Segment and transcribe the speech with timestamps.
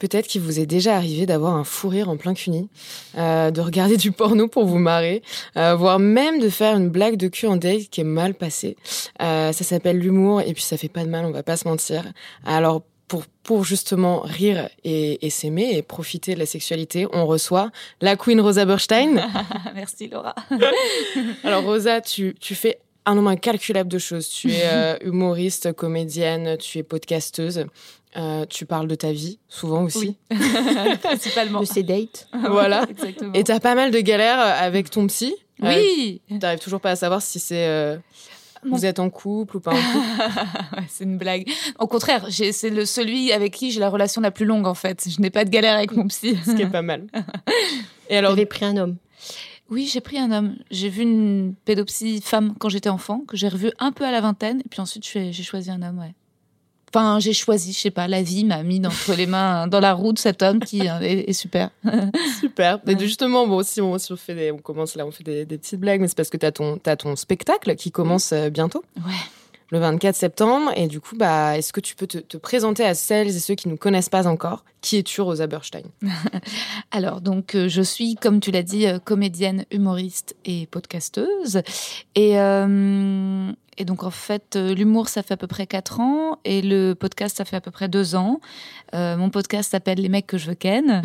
[0.00, 2.68] peut-être qu'il vous est déjà arrivé d'avoir un fou rire en plein cuni,
[3.16, 5.22] euh, de regarder du porno pour vous marrer,
[5.56, 8.76] euh, voire même de faire une blague de cul en date qui est mal passée.
[9.22, 11.68] Euh, ça s'appelle l'humour et puis ça fait pas de mal, on va pas se
[11.68, 12.04] mentir.
[12.44, 17.70] Alors pour, pour justement rire et, et s'aimer et profiter de la sexualité, on reçoit
[18.00, 19.28] la Queen Rosa Burstein.
[19.74, 20.34] Merci Laura.
[21.44, 24.28] Alors Rosa, tu, tu fais un nombre incalculable de choses.
[24.28, 27.66] Tu es euh, humoriste, comédienne, tu es podcasteuse.
[28.16, 30.16] Euh, tu parles de ta vie, souvent aussi.
[30.30, 30.38] Oui.
[31.02, 31.60] Principalement.
[31.60, 32.28] De ses dates.
[32.50, 32.84] voilà.
[32.90, 33.32] Exactement.
[33.34, 35.34] Et t'as pas mal de galères avec ton psy?
[35.62, 36.20] Oui.
[36.32, 37.66] Euh, T'arrives toujours pas à savoir si c'est...
[37.68, 37.96] Euh,
[38.64, 40.40] Vous êtes en couple ou pas en couple?
[40.76, 41.48] Ouais, c'est une blague.
[41.78, 45.08] Au contraire, c'est le celui avec qui j'ai la relation la plus longue en fait.
[45.08, 46.36] Je n'ai pas de galère avec mon psy.
[46.44, 47.06] Ce qui est pas mal.
[48.08, 48.96] Et Alors, avait pris un homme.
[49.70, 50.56] Oui, j'ai pris un homme.
[50.72, 54.20] J'ai vu une pédopsie femme quand j'étais enfant, que j'ai revu un peu à la
[54.20, 56.12] vingtaine, et puis ensuite j'ai j'ai choisi un homme, ouais.
[56.92, 59.92] Enfin, j'ai choisi, je sais pas, la vie m'a mis entre les mains, dans la
[59.92, 61.70] roue de cet homme qui euh, est, est super.
[62.40, 62.80] super.
[62.86, 62.98] Et Ouais.
[62.98, 65.56] justement, bon, si on, si on fait des, on commence là, on fait des, des
[65.56, 68.82] petites blagues, mais c'est parce que t'as ton, t'as ton spectacle qui commence euh, bientôt.
[69.06, 69.12] Ouais.
[69.70, 70.72] Le 24 septembre.
[70.76, 73.54] Et du coup, bah, est-ce que tu peux te, te présenter à celles et ceux
[73.54, 74.64] qui ne connaissent pas encore?
[74.80, 75.82] Qui es-tu, Rosa Burstein?
[76.90, 81.60] Alors, donc, euh, je suis, comme tu l'as dit, euh, comédienne, humoriste et podcasteuse.
[82.14, 86.62] Et, euh, et donc, en fait, l'humour, ça fait à peu près quatre ans et
[86.62, 88.40] le podcast, ça fait à peu près deux ans.
[88.92, 91.02] Mon podcast s'appelle Les mecs que je veux ken.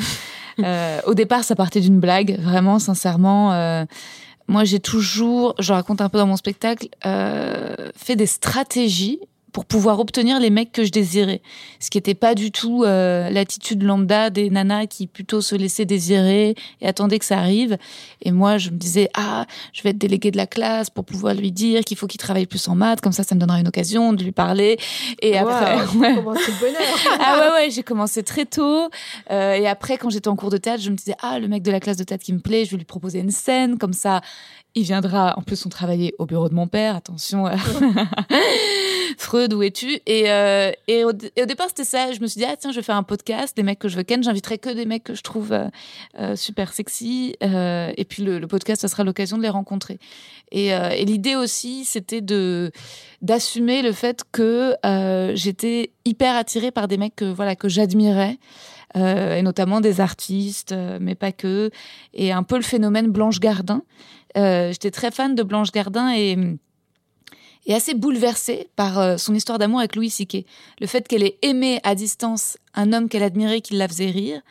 [1.05, 3.85] Au départ, ça partait d'une blague, vraiment, sincèrement.
[4.47, 9.19] Moi, j'ai toujours, je raconte un peu dans mon spectacle, euh, fait des stratégies
[9.55, 11.41] pour pouvoir obtenir les mecs que je désirais.
[11.79, 15.85] Ce qui n'était pas du tout euh, l'attitude lambda des nanas qui plutôt se laissaient
[15.85, 17.77] désirer et attendaient que ça arrive.
[18.21, 21.35] Et moi, je me disais, ah, je vais être déléguée de la classe pour pouvoir
[21.35, 23.69] lui dire qu'il faut qu'il travaille plus en maths, comme ça, ça me donnera une
[23.69, 24.77] occasion de lui parler.
[25.21, 26.15] Et après, ouais.
[26.15, 26.21] Le
[26.59, 26.81] bonheur
[27.21, 28.89] ah ouais, ouais, j'ai commencé très tôt.
[29.31, 31.63] Euh, et après, quand j'étais en cours de théâtre, je me disais, ah, le mec
[31.63, 33.93] de la classe de théâtre qui me plaît, je vais lui proposer une scène, comme
[33.93, 34.19] ça,
[34.75, 35.33] il viendra.
[35.37, 37.47] En plus, on travaillait au bureau de mon père, attention.
[37.47, 37.55] euh.
[39.17, 39.99] Freud, où es-tu?
[40.05, 42.11] Et, euh, et, au, et au départ, c'était ça.
[42.11, 43.95] Je me suis dit, ah tiens, je vais faire un podcast, des mecs que je
[43.95, 44.21] veux ken.
[44.23, 45.67] J'inviterai que des mecs que je trouve euh,
[46.19, 47.35] euh, super sexy.
[47.41, 49.99] Et puis, le, le podcast, ça sera l'occasion de les rencontrer.
[50.51, 52.71] Et, et l'idée aussi, c'était de
[53.21, 54.75] d'assumer le fait que
[55.35, 58.37] j'étais hyper attirée par des mecs que voilà que j'admirais
[58.93, 61.71] et notamment des artistes euh, mais pas que.
[62.13, 63.83] Et un peu le phénomène Blanche Gardin.
[64.37, 66.57] Euh, j'étais très fan de Blanche Gardin et
[67.73, 70.45] assez bouleversée par euh, son histoire d'amour avec Louis C.K.
[70.79, 74.41] Le fait qu'elle ait aimé à distance un homme qu'elle admirait, qui la faisait rire,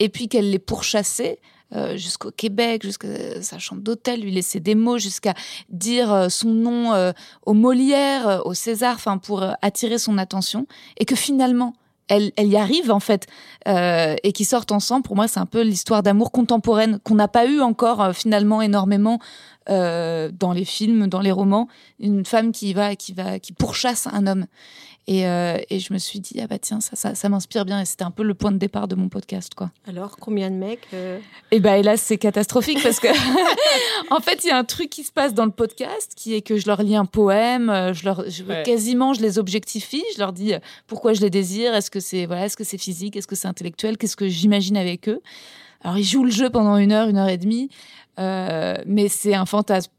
[0.00, 1.38] et puis qu'elle l'ait pourchassé
[1.74, 5.34] euh, jusqu'au Québec, jusqu'à sa chambre d'hôtel, lui laisser des mots, jusqu'à
[5.68, 7.12] dire euh, son nom euh,
[7.44, 10.66] au Molière, euh, au César, enfin pour euh, attirer son attention,
[10.98, 11.74] et que finalement
[12.08, 13.26] elle, elle y arrive en fait,
[13.66, 15.02] euh, et qui sortent ensemble.
[15.02, 18.60] Pour moi, c'est un peu l'histoire d'amour contemporaine qu'on n'a pas eu encore euh, finalement
[18.62, 19.20] énormément
[19.68, 21.68] euh, dans les films, dans les romans.
[22.00, 24.46] Une femme qui va, qui va, qui pourchasse un homme.
[25.10, 27.80] Et, euh, et je me suis dit ah bah tiens ça, ça, ça m'inspire bien
[27.80, 29.70] et c'était un peu le point de départ de mon podcast quoi.
[29.88, 31.18] Alors, combien de mecs euh,
[31.50, 33.08] Et bah hélas, c'est catastrophique parce que
[34.10, 36.42] en fait, il y a un truc qui se passe dans le podcast qui est
[36.42, 38.62] que je leur lis un poème, euh, je leur je- Ouais.
[38.64, 42.26] quasiment je les objectifie, je leur dis euh, pourquoi je les désire, est-ce que c'est
[42.26, 45.20] voilà, est-ce que c'est physique, est-ce que c'est intellectuel, qu'est-ce que j'imagine avec eux?
[45.82, 47.70] Alors ils jouent le jeu pendant une heure, une heure et demie,
[48.18, 49.90] euh, mais c'est un fantasme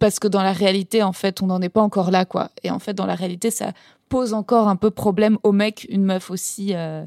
[0.00, 2.50] parce que dans la réalité, en fait, on n'en est pas encore là, quoi.
[2.64, 3.72] Et en fait, dans la réalité, ça
[4.08, 7.04] pose encore un peu problème au mec, une meuf aussi euh,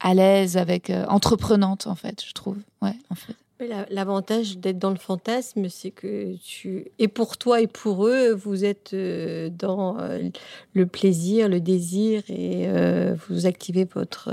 [0.00, 2.58] à l'aise, avec euh, entreprenante, en fait, je trouve.
[2.82, 3.34] Ouais, en fait.
[3.90, 8.64] L'avantage d'être dans le fantasme, c'est que tu et pour toi et pour eux, vous
[8.64, 9.96] êtes euh, dans
[10.74, 12.68] le plaisir, le désir et
[13.28, 14.30] vous activez votre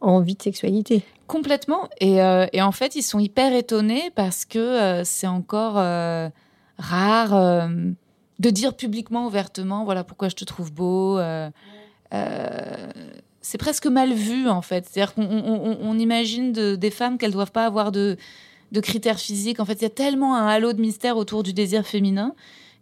[0.00, 1.04] envie de sexualité.
[1.28, 1.88] Complètement.
[2.00, 5.74] Et, et en fait, ils sont hyper étonnés parce que c'est encore
[6.78, 7.70] rare
[8.38, 11.18] de dire publiquement, ouvertement, voilà pourquoi je te trouve beau.
[11.18, 11.50] euh,
[12.14, 12.88] euh,
[13.40, 14.86] c'est presque mal vu, en fait.
[14.86, 18.16] C'est-à-dire qu'on on, imagine de- des femmes qu'elles doivent pas avoir de,
[18.72, 19.60] de critères physiques.
[19.60, 22.34] En fait, il y a tellement un halo de mystère autour du désir féminin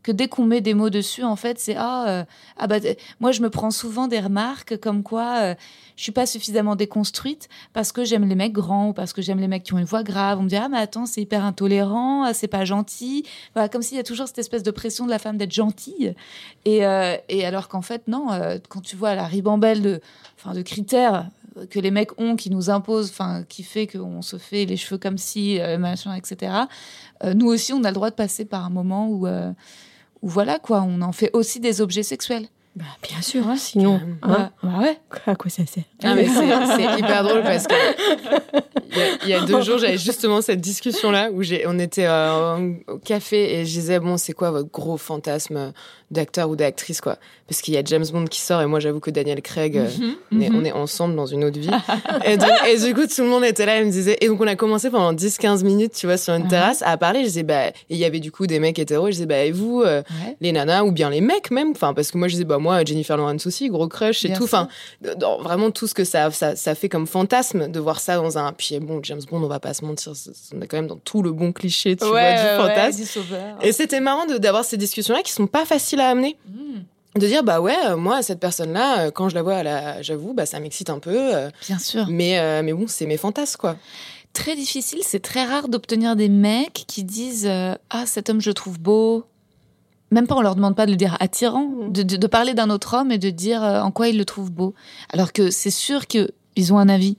[0.06, 2.24] que dès qu'on met des mots dessus, en fait, c'est ah, euh,
[2.58, 2.76] ah bah,
[3.18, 5.54] moi je me prends souvent des remarques comme quoi euh,
[5.96, 9.40] je suis pas suffisamment déconstruite parce que j'aime les mecs grands ou parce que j'aime
[9.40, 10.38] les mecs qui ont une voix grave.
[10.38, 13.24] On me dit ah mais attends c'est hyper intolérant, ah, c'est pas gentil.
[13.54, 16.14] Voilà, comme s'il y a toujours cette espèce de pression de la femme d'être gentille.
[16.64, 18.28] Et, euh, et alors qu'en fait non,
[18.68, 20.00] quand tu vois la ribambelle de,
[20.38, 21.26] enfin de critères
[21.68, 24.98] que les mecs ont qui nous imposent, enfin qui fait qu'on se fait les cheveux
[24.98, 26.52] comme si machin etc.
[27.34, 29.28] nous aussi on a le droit de passer par un moment où ou
[30.22, 32.48] voilà quoi, on en fait aussi des objets sexuels.
[32.76, 33.98] Bah, bien sûr, hein, sinon.
[34.22, 34.98] Hein, bah ouais.
[35.26, 37.74] À quoi ça sert ah, mais c'est hyper drôle parce que
[39.24, 42.98] il y, a, deux jours, j'avais justement cette discussion là où on était euh, au
[42.98, 45.72] café et je disais bon, c'est quoi votre gros fantasme
[46.10, 47.16] d'acteur ou d'actrice quoi?
[47.48, 49.84] Parce qu'il y a James Bond qui sort et moi j'avoue que Daniel Craig euh,
[49.84, 50.56] mhm, on, est, mhm.
[50.56, 51.70] on, est, ensemble dans une autre vie
[52.24, 54.54] et, du coup tout le monde était là et me disait et donc on a
[54.54, 56.48] commencé pendant 10-15 minutes tu vois sur une uh-huh.
[56.48, 59.06] terrasse à parler je disais bah et il y avait du coup des mecs hétéros
[59.06, 60.02] je disais bah et vous euh,
[60.40, 61.70] les nanas ou bien les mecs même?
[61.70, 64.44] Enfin parce que moi je disais bah moi Jennifer Lawrence aussi gros crush et tout
[64.44, 64.68] enfin
[65.40, 68.52] vraiment tout ce que ça, ça, ça fait comme fantasme de voir ça dans un
[68.52, 70.12] puis bon James Bond on va pas se mentir
[70.54, 73.02] on est quand même dans tout le bon cliché tu vois du fantasme
[73.62, 76.36] et c'était marrant d'avoir ces discussions là qui sont pas faciles à amener.
[76.48, 76.80] Hmm.
[77.18, 79.62] De dire, bah ouais, euh, moi, cette personne-là, euh, quand je la vois,
[80.02, 81.34] j'avoue, bah, ça m'excite un peu.
[81.34, 82.06] Euh, Bien sûr.
[82.08, 83.76] Mais, mais bon, c'est mes fantasmes, quoi.
[84.34, 87.50] Très difficile, c'est très rare d'obtenir des mecs qui disent
[87.88, 89.24] Ah, cet homme, je le trouve beau.
[90.10, 91.92] Même pas, on leur demande pas de le dire attirant, hmm.
[91.92, 94.74] de, de, parler d'un autre homme et de dire en quoi il le trouve beau.
[95.12, 97.16] Alors que c'est sûr qu'ils ont un avis,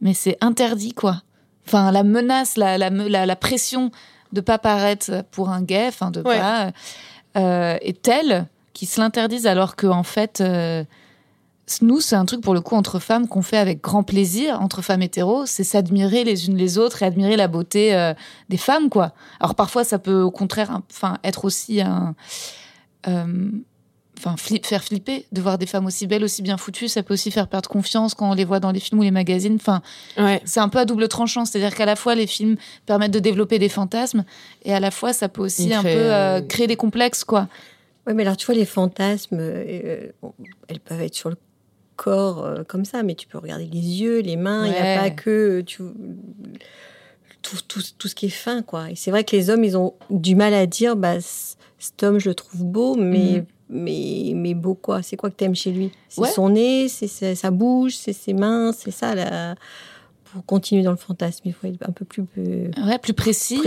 [0.00, 1.22] mais c'est interdit, quoi.
[1.66, 3.90] Enfin, la menace, la, la, la, la pression
[4.32, 6.72] de pas paraître pour un gay, enfin, de pas
[7.36, 10.84] euh, est telle qu'ils se l'interdisent alors que en fait euh,
[11.82, 14.82] nous, c'est un truc pour le coup entre femmes qu'on fait avec grand plaisir, entre
[14.82, 18.14] femmes hétéros, c'est s'admirer les unes les autres et admirer la beauté euh,
[18.48, 19.12] des femmes, quoi.
[19.40, 22.14] Alors parfois, ça peut au contraire, enfin, être aussi un,
[23.04, 26.88] enfin, faire flipper de voir des femmes aussi belles, aussi bien foutues.
[26.88, 29.10] Ça peut aussi faire perdre confiance quand on les voit dans les films ou les
[29.10, 29.56] magazines.
[29.56, 29.82] Enfin,
[30.44, 33.58] c'est un peu à double tranchant, c'est-à-dire qu'à la fois les films permettent de développer
[33.58, 34.24] des fantasmes
[34.64, 37.48] et à la fois ça peut aussi un peu créer des complexes, quoi.
[38.06, 40.12] Oui, mais alors tu vois, les fantasmes, euh,
[40.68, 41.36] elles peuvent être sur le
[41.96, 45.00] corps euh, comme ça, mais tu peux regarder les yeux, les mains, il n'y a
[45.00, 45.82] pas que tu,
[47.42, 48.90] tout, tout, tout, ce qui est fin, quoi.
[48.90, 51.16] Et c'est vrai que les hommes, ils ont du mal à dire, bah,
[51.78, 53.46] cet homme, je le trouve beau, mais, mhm.
[53.70, 55.90] mais, mais beau quoi C'est quoi que tu aimes chez lui?
[56.08, 59.54] C'est son nez, c'est sa bouche, c'est ses mains, c'est ça, la
[60.36, 63.58] pour continuer dans le fantasme, il faut être un peu plus, plus, ouais, plus précis.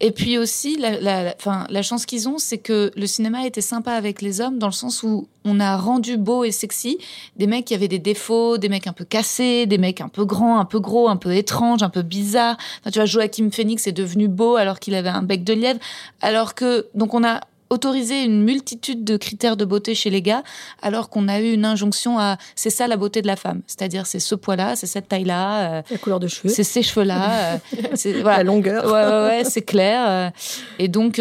[0.00, 1.34] Et puis aussi, la, la,
[1.68, 4.72] la chance qu'ils ont, c'est que le cinéma était sympa avec les hommes dans le
[4.72, 6.98] sens où on a rendu beau et sexy
[7.36, 10.24] des mecs qui avaient des défauts, des mecs un peu cassés, des mecs un peu
[10.24, 12.56] grands, un peu gros, un peu étranges, un peu bizarres.
[12.84, 15.80] tu vois, Joachim Phoenix est devenu beau alors qu'il avait un bec de lièvre,
[16.20, 17.40] alors que donc on a
[17.72, 20.42] autoriser une multitude de critères de beauté chez les gars,
[20.82, 24.06] alors qu'on a eu une injonction à c'est ça la beauté de la femme, c'est-à-dire
[24.06, 27.58] c'est ce poids-là, c'est cette taille-là, euh, la couleur de cheveux, c'est ces cheveux-là, euh,
[28.20, 30.30] voilà, la longueur, ouais ouais, ouais c'est clair, euh,
[30.78, 31.20] et donc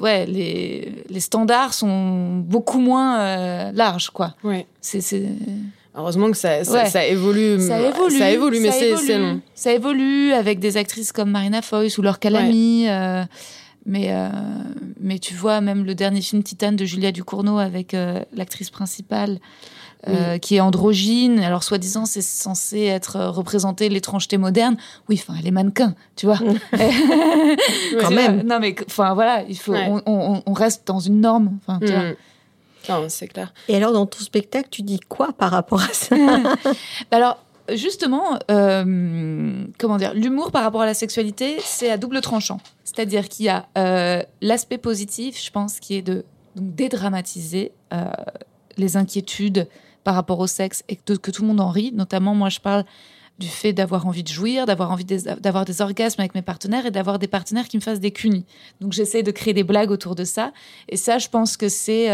[0.00, 4.34] ouais les, les standards sont beaucoup moins larges quoi.
[4.42, 4.66] Ouais.
[4.80, 5.00] C'est
[5.94, 7.60] Heureusement que ça, ça, évolue.
[7.60, 8.18] Ça évolue.
[8.18, 9.42] Ça évolue, mais c'est long.
[9.54, 12.88] Ça évolue avec des actrices comme Marina Foïs ou Laure Calamy.
[13.84, 14.28] Mais, euh,
[15.00, 19.38] mais tu vois, même le dernier film Titane de Julia Ducournau avec euh, l'actrice principale,
[20.08, 21.40] euh, qui est androgyne.
[21.40, 24.76] Alors, soi-disant, c'est censé être représenté l'étrangeté moderne.
[25.08, 26.38] Oui, enfin, elle est mannequin, tu vois.
[28.00, 28.42] Quand même.
[28.42, 31.58] Non, mais enfin, voilà, il faut, on, on, on, reste dans une norme.
[31.60, 32.02] Enfin, tu vois.
[32.02, 32.14] Mm.
[32.88, 33.52] Non, c'est clair.
[33.68, 36.16] Et alors, dans ton spectacle, tu dis quoi par rapport à ça?
[37.10, 37.38] Bah Alors,
[37.74, 42.60] justement, euh, comment dire, l'humour par rapport à la sexualité, c'est à double tranchant.
[42.84, 46.24] C'est-à-dire qu'il y a euh, l'aspect positif, je pense, qui est de
[46.56, 48.04] dédramatiser euh,
[48.76, 49.68] les inquiétudes
[50.04, 51.92] par rapport au sexe et que, tout le monde en rit.
[51.92, 52.84] Notamment, moi, je parle
[53.38, 56.90] du fait d'avoir envie de jouir, d'avoir envie d'avoir des orgasmes avec mes partenaires et
[56.90, 58.44] d'avoir des partenaires qui me fassent des cunis.
[58.80, 60.52] Donc, j'essaie de créer des blagues autour de ça.
[60.88, 62.08] Et ça, je pense que c'est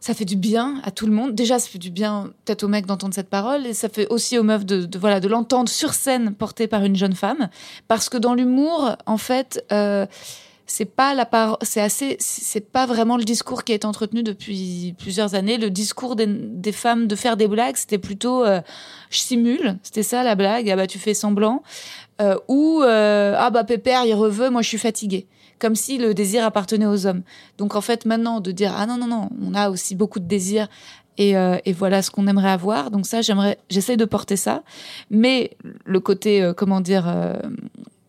[0.00, 1.34] ça fait du bien à tout le monde.
[1.34, 4.38] Déjà, ça fait du bien peut-être aux mecs d'entendre cette parole, et ça fait aussi
[4.38, 7.50] aux meufs de, voilà de l'entendre sur scène portée par une jeune femme,
[7.86, 9.64] parce que dans l'humour, en fait.
[9.70, 10.06] Euh,
[10.72, 11.28] c'est pas la
[11.62, 15.58] c'est assez, c'est pas vraiment le discours qui été entretenu depuis plusieurs années.
[15.58, 18.60] Le discours des, femmes de faire des blagues, c'était plutôt euh,
[19.10, 20.70] je simule, c'était ça la blague.
[20.70, 21.64] Ah bah tu fais semblant,
[22.20, 25.26] euh, ou ah bah pépère il reveut, moi je suis fatiguée
[25.60, 27.22] comme si le désir appartenait aux hommes.
[27.58, 30.24] Donc en fait, maintenant, de dire ah non non non, on a aussi beaucoup de
[30.24, 30.68] désirs
[31.18, 32.90] et, euh, voilà ce qu'on aimerait avoir.
[32.90, 34.62] Donc ça, j'aimerais, j'essaie de porter ça,
[35.10, 37.34] mais le côté euh, comment dire euh,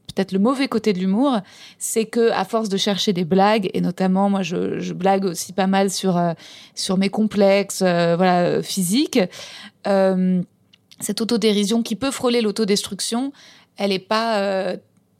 [0.07, 1.39] peut-être le mauvais côté de l'humour,
[1.77, 5.67] c'est que à force de chercher des blagues, et notamment moi je, blague aussi pas
[5.67, 6.19] mal sur
[6.75, 9.19] sur mes complexes, voilà physiques,
[9.85, 13.31] cette autodérision qui peut frôler l'autodestruction,
[13.77, 14.75] elle est pas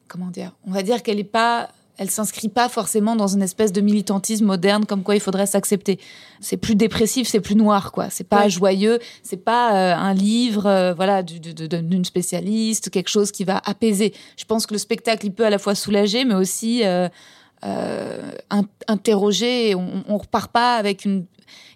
[0.10, 1.70] comment dire, on va dire qu'elle est pas
[2.02, 6.00] elle s'inscrit pas forcément dans une espèce de militantisme moderne comme quoi il faudrait s'accepter.
[6.40, 8.10] C'est plus dépressif, c'est plus noir, quoi.
[8.10, 13.44] C'est pas joyeux, c'est pas euh, un livre, euh, voilà, d'une spécialiste, quelque chose qui
[13.44, 14.16] va apaiser.
[14.36, 17.08] Je pense que le spectacle, il peut à la fois soulager, mais aussi euh,
[18.88, 19.76] interroger.
[19.76, 21.26] On, on repart pas avec une.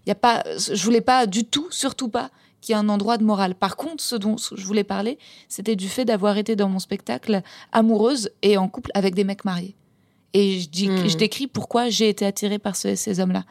[0.07, 0.41] Il y a pas.
[0.57, 3.53] Je voulais pas du tout, surtout pas qu'il y ait un endroit de morale.
[3.53, 7.43] Par contre, ce dont je voulais parler, c'était du fait d'avoir été dans mon spectacle
[7.71, 9.75] amoureuse et en couple avec des mecs mariés.
[10.37, 11.07] Et je, dis, hmm.
[11.07, 13.45] je décris pourquoi j'ai été attirée par ces hommes-là.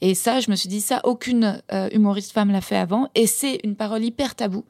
[0.00, 3.10] Et ça, je me suis dit, ça, aucune euh, humoriste femme l'a fait avant.
[3.14, 4.64] Et c'est une parole hyper taboue.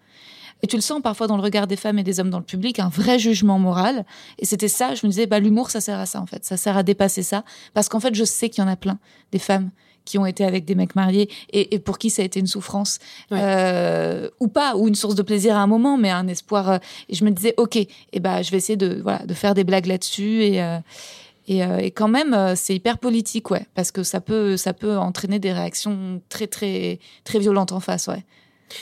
[0.62, 2.44] Et tu le sens parfois dans le regard des femmes et des hommes dans le
[2.44, 4.04] public, un vrai jugement moral.
[4.40, 6.44] Et c'était ça, je me disais, bah, l'humour, ça sert à ça, en fait.
[6.44, 7.44] Ça sert à dépasser ça.
[7.72, 8.98] Parce qu'en fait, je sais qu'il y en a plein,
[9.30, 9.70] des femmes
[10.04, 12.98] qui ont été avec des mecs mariés et, pour qui ça a été une souffrance
[13.32, 16.78] euh, ou pas ou une source de plaisir à un moment mais un espoir euh,
[17.08, 19.54] et je me disais ok et eh ben je vais essayer de voilà de faire
[19.54, 20.78] des blagues là-dessus et euh,
[21.46, 25.38] et, quand même, euh, c'est hyper politique, ouais, parce que ça peut, ça peut entraîner
[25.38, 28.24] des réactions très, très, très violentes en face, ouais.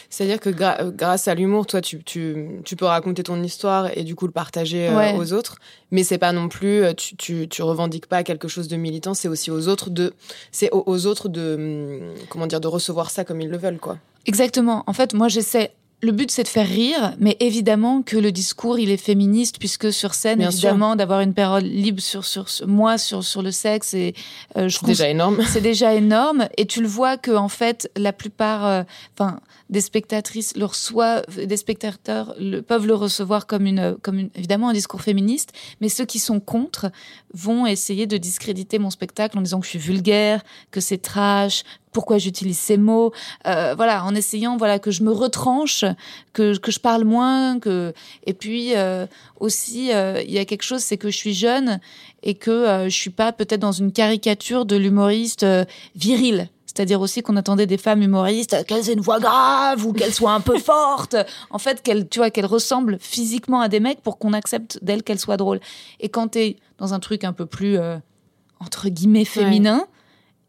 [0.08, 4.04] C'est-à-dire que euh, grâce à l'humour, toi, tu, tu, tu, peux raconter ton histoire et
[4.04, 4.88] du coup le partager
[5.18, 5.56] aux autres,
[5.90, 9.28] mais c'est pas non plus, tu, tu, tu, revendiques pas quelque chose de militant, c'est
[9.28, 10.14] aussi aux autres de,
[10.52, 13.98] c'est aux, autres de, hum, comment dire, de recevoir ça comme ils le veulent, quoi.
[14.24, 14.84] Exactement.
[14.86, 15.72] En fait, moi, j'essaie
[16.04, 19.92] le but c'est de faire rire, mais évidemment que le discours il est féministe puisque
[19.92, 24.12] sur scène évidemment d'avoir une parole libre sur sur, moi sur sur le sexe et
[24.56, 25.40] euh, je c'est déjà énorme.
[25.46, 28.82] C'est déjà énorme et tu le vois que en fait la plupart, euh,
[29.16, 29.38] enfin
[29.70, 34.70] des spectatrices le reçoivent, des spectateurs le, peuvent le recevoir comme une comme une, évidemment
[34.70, 36.90] un discours féministe, mais ceux qui sont contre
[37.32, 40.42] vont essayer de discréditer mon spectacle en disant que je suis vulgaire,
[40.72, 43.12] que c'est trash, pourquoi j'utilise ces mots,
[43.46, 45.84] euh, voilà, en essayant voilà que je me retranche,
[46.32, 47.92] que que je parle moins, que
[48.26, 49.06] et puis euh,
[49.38, 51.78] aussi euh, il y a quelque chose, c'est que je suis jeune
[52.22, 55.46] et que je suis pas peut-être dans une caricature de l'humoriste
[55.94, 56.48] viril.
[56.66, 60.32] C'est-à-dire aussi qu'on attendait des femmes humoristes qu'elles aient une voix grave ou qu'elles soient
[60.32, 61.16] un peu fortes.
[61.50, 65.02] En fait, qu'elles, tu vois, qu'elles ressemblent physiquement à des mecs pour qu'on accepte d'elles
[65.02, 65.60] qu'elles soient drôles.
[66.00, 67.76] Et quand tu es dans un truc un peu plus,
[68.58, 69.86] entre guillemets, féminin,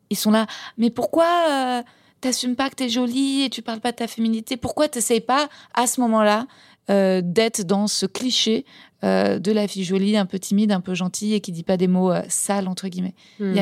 [0.10, 0.48] ils sont là.
[0.78, 1.84] Mais pourquoi euh,
[2.22, 4.58] t'assumes pas que t'es jolie et tu parles pas de ta féminité?
[4.58, 6.48] Pourquoi t'essayes pas à ce moment-là
[6.90, 8.66] euh, d'être dans ce cliché
[9.04, 11.78] euh, de la fille jolie, un peu timide, un peu gentille et qui dit pas
[11.78, 13.16] des mots sales entre guillemets?
[13.40, 13.56] Hmm.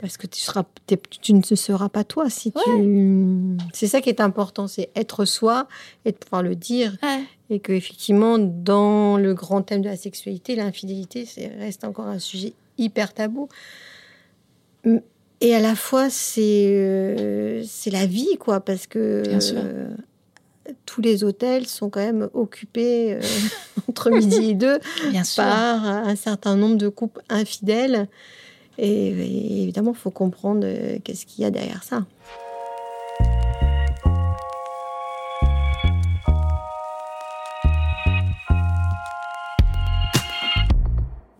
[0.00, 0.64] Parce que tu, seras,
[1.22, 3.56] tu ne seras pas toi si tu.
[3.72, 5.66] C'est ça qui est important, c'est être soi
[6.04, 6.96] et de pouvoir le dire.
[7.52, 11.26] Et que effectivement, dans le grand thème de la sexualité, l'infidélité,
[11.58, 13.48] reste encore un sujet hyper tabou.
[15.42, 19.88] Et à la fois, c'est euh, c'est la vie, quoi, parce que euh,
[20.84, 23.20] tous les hôtels sont quand même occupés euh,
[23.88, 24.78] entre midi et deux
[25.36, 28.06] par un certain nombre de couples infidèles.
[28.76, 30.66] Et, évidemment, il faut comprendre
[31.04, 32.04] qu'est-ce qu'il y a derrière ça.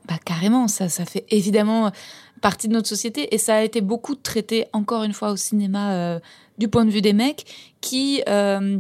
[0.09, 1.93] Bah, carrément, ça, ça fait évidemment
[2.41, 5.93] partie de notre société et ça a été beaucoup traité encore une fois au cinéma
[5.93, 6.21] euh,
[6.59, 7.45] du point de vue des mecs
[7.81, 8.79] qui euh,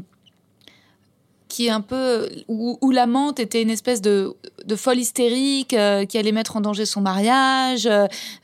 [1.48, 6.16] qui est un peu où, l'amante était une espèce de, de folle hystérique euh, qui
[6.16, 7.88] allait mettre en danger son mariage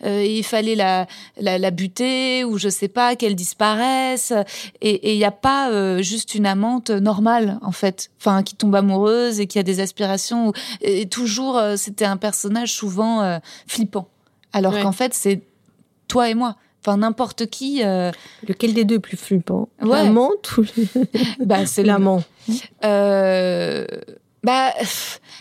[0.05, 1.07] il fallait la,
[1.41, 4.33] la, la buter ou je sais pas qu'elle disparaisse.
[4.81, 8.11] Et il n'y a pas juste une amante normale en fait.
[8.19, 13.39] Enfin qui tombe amoureuse et qui a des aspirations et toujours c'était un personnage souvent
[13.69, 14.09] flippant
[14.57, 15.43] alors qu'en fait, c'est
[16.09, 16.57] toi et moi.
[16.83, 17.83] Enfin, n'importe qui.
[17.85, 18.11] Euh,
[18.47, 20.65] Lequel des deux est plus flippant L'amant ou
[21.45, 22.23] bah, c'est l'amant.
[22.85, 23.85] Euh,
[24.43, 24.73] bah,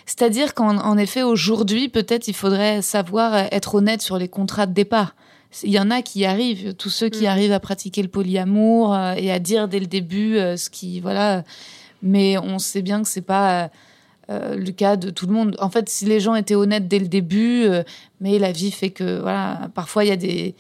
[0.06, 5.16] c'est-à-dire qu'en effet, aujourd'hui, peut-être il faudrait savoir être honnête sur les contrats de départ.
[5.64, 7.28] Il y en a qui arrivent, tous ceux qui mm.
[7.28, 11.44] arrivent à pratiquer le polyamour euh, et à dire dès le début ce qui, voilà.
[12.02, 13.70] Mais on sait bien que c'est pas
[14.32, 15.56] euh, le cas de tout le monde.
[15.60, 17.84] En fait, si les gens étaient honnêtes dès le début, euh,
[18.22, 20.56] mais la vie fait que, voilà, parfois il y a des.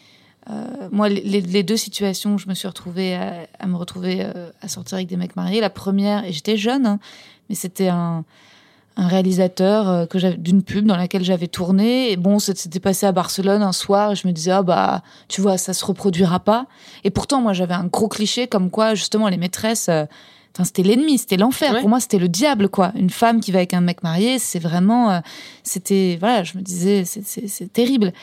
[0.52, 4.24] Euh, moi, les, deux situations je me suis retrouvée à, me retrouver
[4.62, 7.00] à sortir avec des mecs mariés, la première, et j'étais jeune, hein,
[7.50, 8.24] mais c'était un,
[8.98, 12.12] réalisateur que d'une pub dans laquelle j'avais tourné.
[12.12, 15.42] Et bon, c'était passé à Barcelone un soir, et je me disais, ah bah, tu
[15.42, 16.68] vois, ça se reproduira pas.
[17.04, 19.90] Et pourtant, moi, j'avais un gros cliché comme quoi, justement, les maîtresses
[20.56, 21.74] Enfin, c'était l'ennemi, c'était l'enfer.
[21.74, 21.80] Ouais.
[21.82, 22.94] Pour moi, c'était le diable, quoi.
[22.96, 25.20] Une femme qui va avec un mec marié, c'est vraiment, euh,
[25.64, 28.14] c'était, voilà, je me disais, c'est- terrible.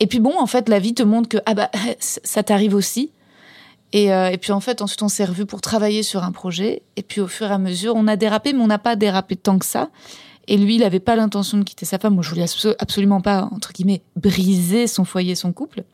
[0.00, 1.70] Et puis bon, en fait, la vie te montre que ah bah
[2.00, 3.10] ça t'arrive aussi.
[3.92, 6.82] Et, euh, et puis en fait, ensuite, on s'est revus pour travailler sur un projet.
[6.96, 9.36] Et puis au fur et à mesure, on a dérapé, mais on n'a pas dérapé
[9.36, 9.90] tant que ça.
[10.46, 12.14] Et lui, il n'avait pas l'intention de quitter sa femme.
[12.14, 15.84] Moi, je voulais abso- absolument pas, entre guillemets, briser son foyer, son couple.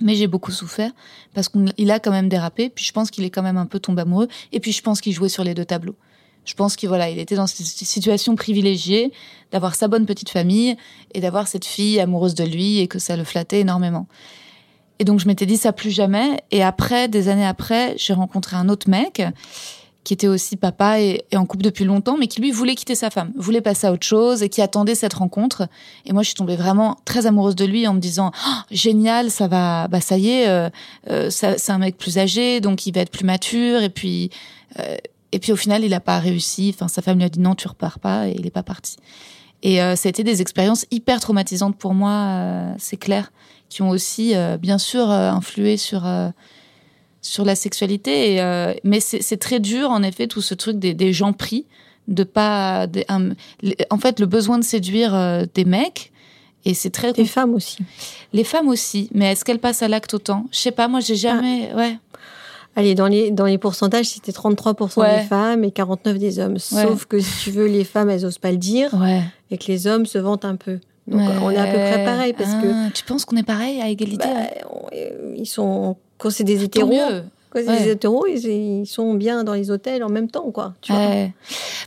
[0.00, 0.92] Mais j'ai beaucoup souffert
[1.34, 2.70] parce qu'il a quand même dérapé.
[2.70, 4.28] Puis je pense qu'il est quand même un peu tombé amoureux.
[4.52, 5.96] Et puis je pense qu'il jouait sur les deux tableaux.
[6.44, 9.12] Je pense qu'il voilà, il était dans cette situation privilégiée
[9.52, 10.76] d'avoir sa bonne petite famille
[11.12, 14.06] et d'avoir cette fille amoureuse de lui et que ça le flattait énormément.
[14.98, 16.40] Et donc je m'étais dit ça plus jamais.
[16.50, 19.22] Et après, des années après, j'ai rencontré un autre mec
[20.08, 23.10] qui était aussi papa et, en couple depuis longtemps, mais qui lui voulait quitter sa
[23.10, 25.68] femme, voulait passer à autre chose et qui attendait cette rencontre.
[26.06, 29.30] Et moi, je suis tombée vraiment très amoureuse de lui en me disant Oh, génial,
[29.30, 30.70] ça va, bah ça y est, euh,
[31.10, 33.82] euh, c'est un mec plus âgé, donc il va être plus mature.
[33.82, 34.30] Et puis,
[34.78, 34.96] euh,
[35.32, 36.72] et puis au final, il n'a pas réussi.
[36.74, 38.96] Enfin, sa femme lui a dit non, tu repars pas, et il n'est pas parti.
[39.62, 43.30] Et ça a été des expériences hyper traumatisantes pour moi, c'est clair,
[43.68, 46.06] qui ont aussi, bien sûr, influé sur
[47.22, 48.34] sur la sexualité.
[48.34, 51.66] Et, euh, mais c'est très dur, en effet, tout ce truc des, des gens pris,
[52.08, 52.86] de pas.
[52.86, 53.04] des-
[53.90, 56.12] en fait, le besoin de séduire euh, des mecs.
[56.64, 57.78] Et c'est très Les femmes aussi.
[58.32, 60.46] les femmes aussi, mais est-ce qu'elles passent à l'acte autant?
[60.52, 61.72] Je sais pas, moi j'ai jamais.
[61.74, 61.96] Ouais.
[62.76, 65.22] Allez, dans les, dans les pourcentages, c'était 33% Ouais.
[65.22, 66.58] des femmes et 49% des hommes.
[66.58, 69.22] Sauf que si tu veux, les femmes, elles osent pas le dire Ouais.
[69.50, 70.78] et que les hommes se vantent un peu.
[71.10, 71.34] Donc Ouais.
[71.42, 73.88] on est à peu près pareil parce que Ah, Tu penses qu'on est pareil à
[73.88, 74.50] égalité bah,
[74.92, 76.90] euh, ils sont quand c'est des hétéros,
[77.50, 77.82] quand Ouais.
[77.84, 80.74] des hétéros, ils, ils sont bien dans les hôtels en même temps, quoi.
[80.82, 81.00] Tu vois.
[81.00, 81.32] Ouais.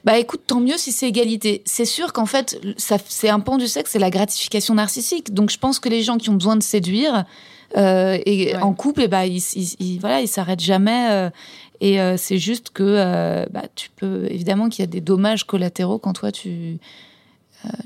[0.03, 1.61] Bah écoute, tant mieux si c'est égalité.
[1.65, 5.33] C'est sûr qu'en fait, ça, c'est un pan du sexe, c'est la gratification narcissique.
[5.35, 7.25] Donc je pense que les gens qui ont besoin de séduire
[7.77, 8.61] euh, et Ouais.
[8.61, 11.07] en couple, et bah ils, ils, ils- voilà, ils s'arrêtent jamais.
[11.11, 11.29] euh,
[11.79, 15.97] et euh, c'est juste que bah, tu peux évidemment qu'il y a des dommages collatéraux
[15.99, 16.77] quand toi tu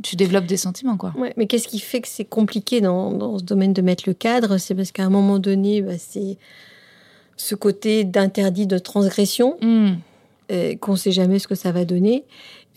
[0.04, 1.14] tu développes des sentiments quoi.
[1.18, 4.14] Ouais, mais qu'est-ce qui fait que c'est compliqué dans, dans ce domaine de mettre le
[4.14, 4.58] cadre?
[4.58, 6.38] C'est parce qu'à un moment donné, bah, c'est
[7.38, 9.96] ce côté d'interdit de transgression Hmm.
[10.52, 12.24] euh, qu'on ne sait jamais ce que ça va donner.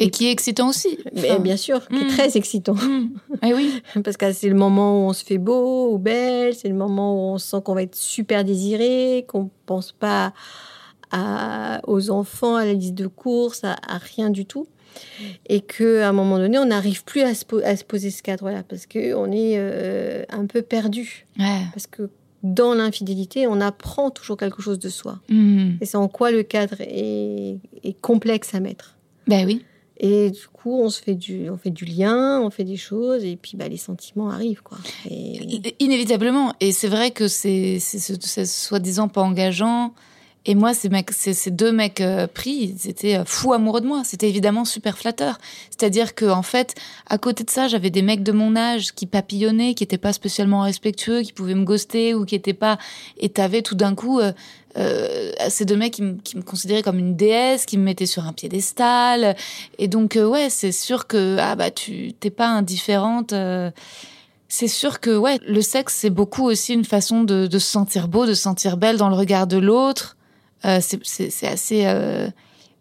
[0.00, 0.96] Et qui est excitant aussi.
[1.12, 2.74] Mais Enfin, bien sûr, qui est très excitant.
[2.74, 3.08] hmm.
[3.42, 3.82] Eh oui.
[4.04, 7.14] Parce que c'est le moment où on se fait beau ou belle, c'est le moment
[7.14, 10.32] où on sent qu'on va être super désiré, qu'on pense pas
[11.10, 14.66] à- aux enfants, à la liste de courses, à, à rien du tout.
[15.48, 18.22] Et qu'à un moment donné, on n'arrive plus à se, po- à se poser ce
[18.22, 21.26] cadre-là parce qu'on est euh, un peu perdu.
[21.38, 21.62] Ouais.
[21.72, 22.10] Parce que
[22.42, 25.18] dans l'infidélité, on apprend toujours quelque chose de soi.
[25.28, 25.72] Hmm.
[25.80, 28.96] Et c'est en quoi le cadre est, est complexe à mettre.
[29.26, 29.64] Ben oui.
[30.00, 33.24] Et du coup, on se fait du, on fait du lien, on fait des choses,
[33.24, 34.78] et puis bah, les sentiments arrivent, quoi.
[35.10, 35.40] Et...
[35.80, 36.54] Inévitablement.
[36.60, 39.92] Et c'est vrai que c'est ce- soi-disant pas engageant.
[40.50, 43.82] Et moi, ces, mecs, ces, ces deux mecs euh, pris, ils étaient euh, fous amoureux
[43.82, 44.00] de moi.
[44.02, 45.36] C'était évidemment super flatteur.
[45.68, 46.74] C'est-à-dire que en fait,
[47.06, 50.14] à côté de ça, j'avais des mecs de mon âge qui papillonnaient, qui étaient pas
[50.14, 52.78] spécialement respectueux, qui pouvaient me ghoster ou qui étaient pas.
[53.18, 54.32] Et t'avais tout d'un coup euh,
[54.78, 58.06] euh, ces deux mecs qui, me- qui me considéraient comme une déesse, qui me mettaient
[58.06, 59.36] sur un piédestal.
[59.78, 63.34] Et donc, ouais, c'est sûr que ah bah tu t'es pas indifférente.
[64.48, 68.08] c'est sûr que ouais, le sexe c'est beaucoup aussi une façon de, de se sentir
[68.08, 70.14] beau, de se sentir belle dans le regard de l'autre.
[70.64, 71.86] Euh, c'est- c'est c'est assez.
[71.86, 72.28] euh,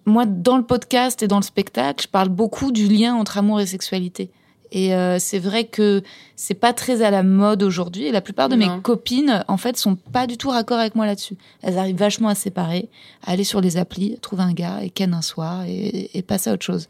[0.05, 3.59] Moi, dans le podcast et dans le spectacle, je parle beaucoup du lien entre amour
[3.59, 4.31] et sexualité.
[4.71, 6.01] Et euh, c'est vrai que
[6.37, 8.05] c'est pas très à la mode aujourd'hui.
[8.05, 8.75] Et la plupart de Non.
[8.77, 11.35] mes copines, en fait, sont pas du tout raccord avec moi là-dessus.
[11.61, 12.87] Elles arrivent vachement à se séparer,
[13.21, 16.49] à aller sur les applis, trouver un gars et ken un soir et, et passer
[16.49, 16.87] à autre chose.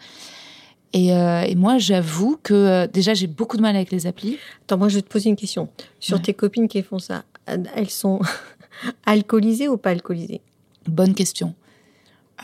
[0.94, 4.38] Et, euh, et moi, j'avoue que euh, déjà, j'ai beaucoup de mal avec les applis.
[4.66, 5.70] Attends, moi, je vais te poser une question.
[6.00, 6.24] Sur Ouais.
[6.24, 8.20] tes copines qui font ça, elles sont
[9.06, 10.42] alcoolisées ou pas alcoolisées?
[10.88, 11.54] Bonne question.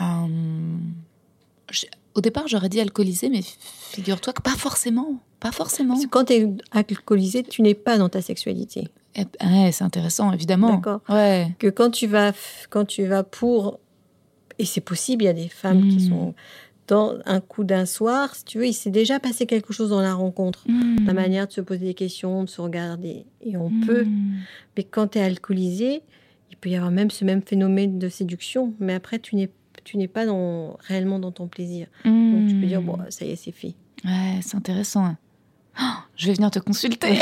[0.01, 0.75] Euh,
[2.15, 3.41] au départ, j'aurais dit alcoolisé, mais
[3.91, 5.19] figure-toi que pas forcément.
[5.39, 5.93] Pas forcément.
[5.95, 8.87] Parce que quand tu es alcoolisé, tu n'es pas dans ta sexualité.
[9.15, 10.75] Eh, ouais, c'est intéressant, évidemment.
[10.75, 11.01] D'accord.
[11.09, 11.55] Ouais.
[11.59, 12.31] Que quand tu vas,
[12.69, 13.79] quand tu vas pour,
[14.59, 16.09] et c'est possible, il y a des femmes qui Mm.
[16.09, 16.33] sont
[16.87, 20.01] dans un coup d'un soir, si tu veux, il s'est déjà passé quelque chose dans
[20.01, 20.65] la rencontre.
[20.67, 21.05] Hmm.
[21.05, 23.25] La manière de se poser des questions, de se regarder.
[23.41, 23.85] Et on Hmm.
[23.85, 24.05] peut.
[24.75, 26.01] Mais quand tu es alcoolisé,
[26.63, 28.73] peut y avoir même ce même phénomène de séduction.
[28.79, 29.49] Mais après, tu n'es
[29.83, 31.87] tu n'es pas dans, réellement dans ton plaisir.
[32.05, 33.75] Donc tu peux dire, bon, ça y est, c'est fait.
[34.05, 35.03] Ouais, c'est intéressant.
[35.03, 35.17] hein.
[35.77, 37.09] Oh, je vais venir te consulter.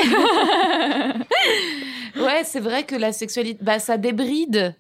[2.18, 4.76] ouais, c'est vrai que la sexualité, bah, ça débride.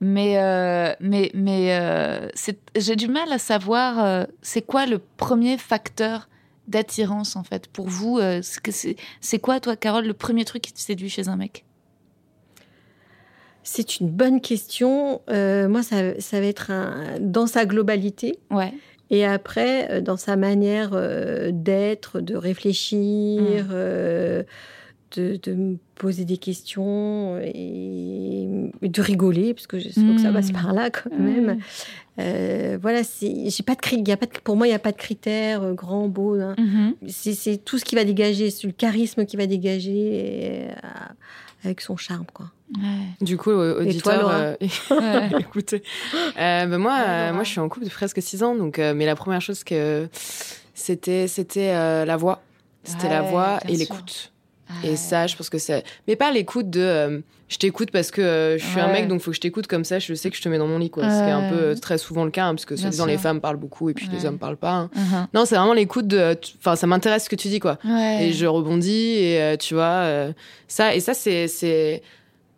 [0.00, 2.28] Mais, euh, mais, mais euh,
[2.76, 6.30] j'ai du mal à savoir euh, c'est quoi le premier facteur
[6.66, 8.20] d'attirance en fait pour vous.
[9.20, 11.66] c'est quoi toi, Carole, le premier truc qui te séduit chez un mec?
[13.64, 15.20] C'est une bonne question.
[15.30, 18.38] Euh, moi, ça, ça va être un- dans sa globalité.
[18.50, 18.72] Ouais.
[19.10, 23.68] Et après, euh, dans sa manière euh, d'être, de réfléchir, Mm.
[23.72, 24.42] euh,
[25.16, 28.48] de, de me poser des questions et,
[28.80, 30.34] de rigoler, parce que je sais que ça Mm.
[30.34, 31.58] passe par là quand même.
[32.18, 34.76] Euh, voilà, j'ai pas de cri- il y a pas de- pour moi, il n'y
[34.76, 36.34] a pas de critères euh, grand, beau.
[36.38, 36.54] hein.
[36.58, 36.94] Mhm.
[37.08, 40.74] C'est c'est tout ce qui va dégager, c'est le charisme qui va dégager et, euh,
[41.64, 42.26] avec son charme.
[42.34, 42.46] Quoi.
[42.76, 42.82] Ouais.
[43.24, 44.56] Du coup, au- Et auditeur, toi, euh,
[45.40, 45.82] écoutez,
[46.38, 48.78] euh, bah, moi, Ouais, euh, moi, je suis en couple depuis presque six ans, donc,
[48.78, 50.06] euh, mais la première chose que
[50.74, 52.42] c'était, c'était euh, la voix,
[52.84, 54.31] c'était la voix et l'écoute.
[54.84, 58.20] Et ça, je pense que c'est, mais pas l'écoute de, euh, je t'écoute parce que
[58.22, 59.98] euh, je suis un mec, donc faut que je t'écoute comme ça.
[59.98, 61.04] Je sais que je te mets dans mon lit, quoi.
[61.04, 63.18] Ce qui est un peu euh, très souvent le cas, hein, parce que soi-disant les
[63.18, 64.72] femmes parlent beaucoup et puis les hommes parlent pas.
[64.72, 64.90] hein.
[64.94, 65.26] Mhm.
[65.34, 67.78] Non, c'est vraiment l'écoute de, enfin, ça m'intéresse ce que tu dis, quoi.
[67.84, 68.26] Ouais.
[68.28, 70.28] Et je rebondis et tu vois
[70.68, 72.02] ça et ça c'est c'est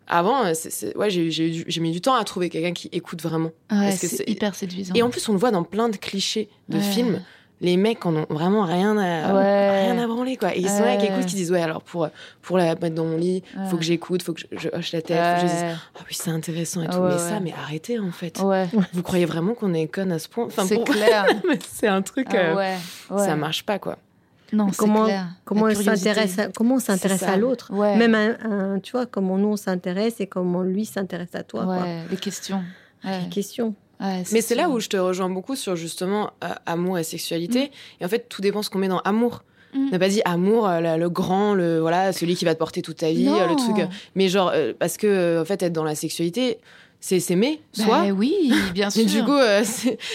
[0.07, 3.91] avant c'est- c'est- ouais j'ai mis du temps à trouver quelqu'un qui écoute vraiment Ouais,
[3.91, 4.93] c'est c'est- hyper séduisant.
[4.95, 6.83] et en plus on le voit dans plein de clichés de Ouais.
[6.83, 7.21] films
[7.61, 9.81] les mecs en ont vraiment rien à Ouais.
[9.91, 11.13] rien à branler quoi et ils sont là qui Ouais.
[11.13, 12.09] écoutent qui disent ouais alors pour
[12.41, 13.77] pour la mettre dans mon lit faut Ouais.
[13.79, 15.73] que j'écoute faut que je, je hoche la tête faut que je dise Ouais.
[15.95, 17.29] ah oui c'est intéressant et tout Ouais, mais ouais.
[17.29, 20.45] ça mais arrêtez en fait Ouais, vous croyez vraiment qu'on est con à ce point?
[20.45, 21.25] Enfin c'est pour- clair.
[21.47, 22.75] mais c'est un truc Ah euh, ouais,
[23.11, 23.25] ouais.
[23.25, 23.97] ça marche pas quoi
[24.53, 25.25] Non, Comment- clair.
[25.45, 25.95] Comment, curiosité.
[25.97, 27.71] s'intéresse à, comment on s'intéresse à l'autre?
[27.73, 27.95] Ouais.
[27.95, 28.35] Même un,
[28.75, 31.63] un- tu vois, comment nous on s'intéresse et comment lui s'intéresse à toi.
[31.63, 31.77] quoi.
[31.79, 32.63] Ouais, les questions.
[33.03, 33.21] Ouais.
[33.23, 33.73] Les questions.
[34.01, 37.71] Ouais, Mais c'est là où je te rejoins beaucoup sur justement euh, amour et sexualité.
[38.01, 39.43] Et en fait, tout dépend ce qu'on met dans amour.
[39.73, 39.87] Mm.
[39.87, 42.59] On n'a pas dit amour, euh, le, le grand, le voilà, celui qui va te
[42.59, 43.39] porter toute ta vie, Non.
[43.39, 43.87] euh, le truc.
[44.15, 46.59] Mais genre, euh, parce que en fait, être dans la sexualité,
[47.07, 48.05] c'est s'aimer, Bah soi.
[48.15, 49.03] oui, bien sûr.
[49.05, 49.63] Mais du coup, euh,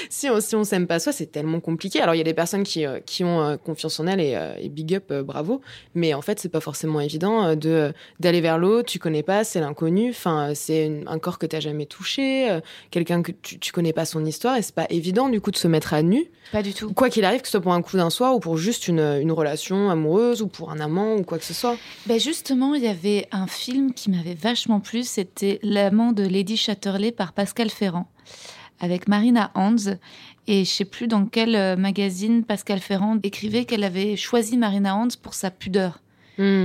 [0.09, 2.01] si on si on s'aime pas soi, c'est tellement compliqué.
[2.01, 4.37] Alors il y a des personnes qui euh, qui ont euh, confiance en elles et,
[4.61, 5.61] et big up, bravo.
[5.95, 8.89] Mais en fait, c'est pas forcément évident de d'aller vers l'autre.
[8.91, 10.11] Tu connais pas, c'est l'inconnu.
[10.11, 12.59] Enfin, c'est un corps que t'as jamais touché,
[12.91, 15.57] quelqu'un que tu tu connais pas son histoire et c'est pas évident du coup de
[15.57, 16.25] se mettre à nu.
[16.51, 16.93] Pas du tout.
[16.93, 18.99] Quoi qu'il arrive, que ce soit pour un coup d'un soir ou pour juste une
[18.99, 21.77] une relation amoureuse ou pour un amant ou quoi que ce soit.
[22.07, 26.57] Ben justement, il y avait un film qui m'avait vachement plu, c'était L'amant de Lady
[26.57, 26.80] Chatterley
[27.17, 28.09] par Pascal Ferrand,
[28.81, 29.97] avec Marina Hans.
[30.47, 34.97] Et je sais plus dans quel euh, magazine Pascal Ferrand écrivait qu'elle avait choisi Marina
[34.97, 36.01] Hans pour sa pudeur.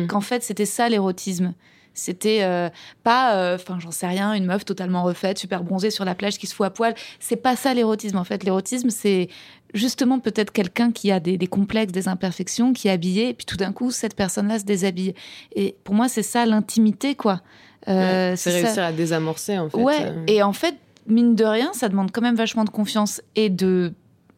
[0.08, 1.54] Qu'en fait, c'était ça l'érotisme.
[1.93, 2.69] C'était euh,
[3.04, 6.38] pas, euh, enfin, j'en sais rien, une meuf totalement refaite, super bronzée sur la plage
[6.38, 6.93] qui se fout à poil.
[7.19, 8.17] C'est pas ça l'érotisme.
[8.17, 9.30] En fait, l'érotisme, c'est
[9.73, 13.45] justement peut-être quelqu'un qui a des, des complexes, des imperfections, qui est habillé, et puis
[13.45, 15.13] tout d'un coup, cette personne-là se déshabille.
[15.56, 17.41] Et pour moi, c'est ça l'intimité, quoi.
[17.88, 18.58] Euh, c'est ça.
[18.58, 19.78] réussir à désamorcer en fait.
[19.78, 20.24] Ouais, euh.
[20.28, 20.76] et en fait,
[21.08, 23.93] mine de rien, ça demande quand même vachement de confiance et de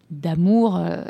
[0.10, 1.04] d'amour euh,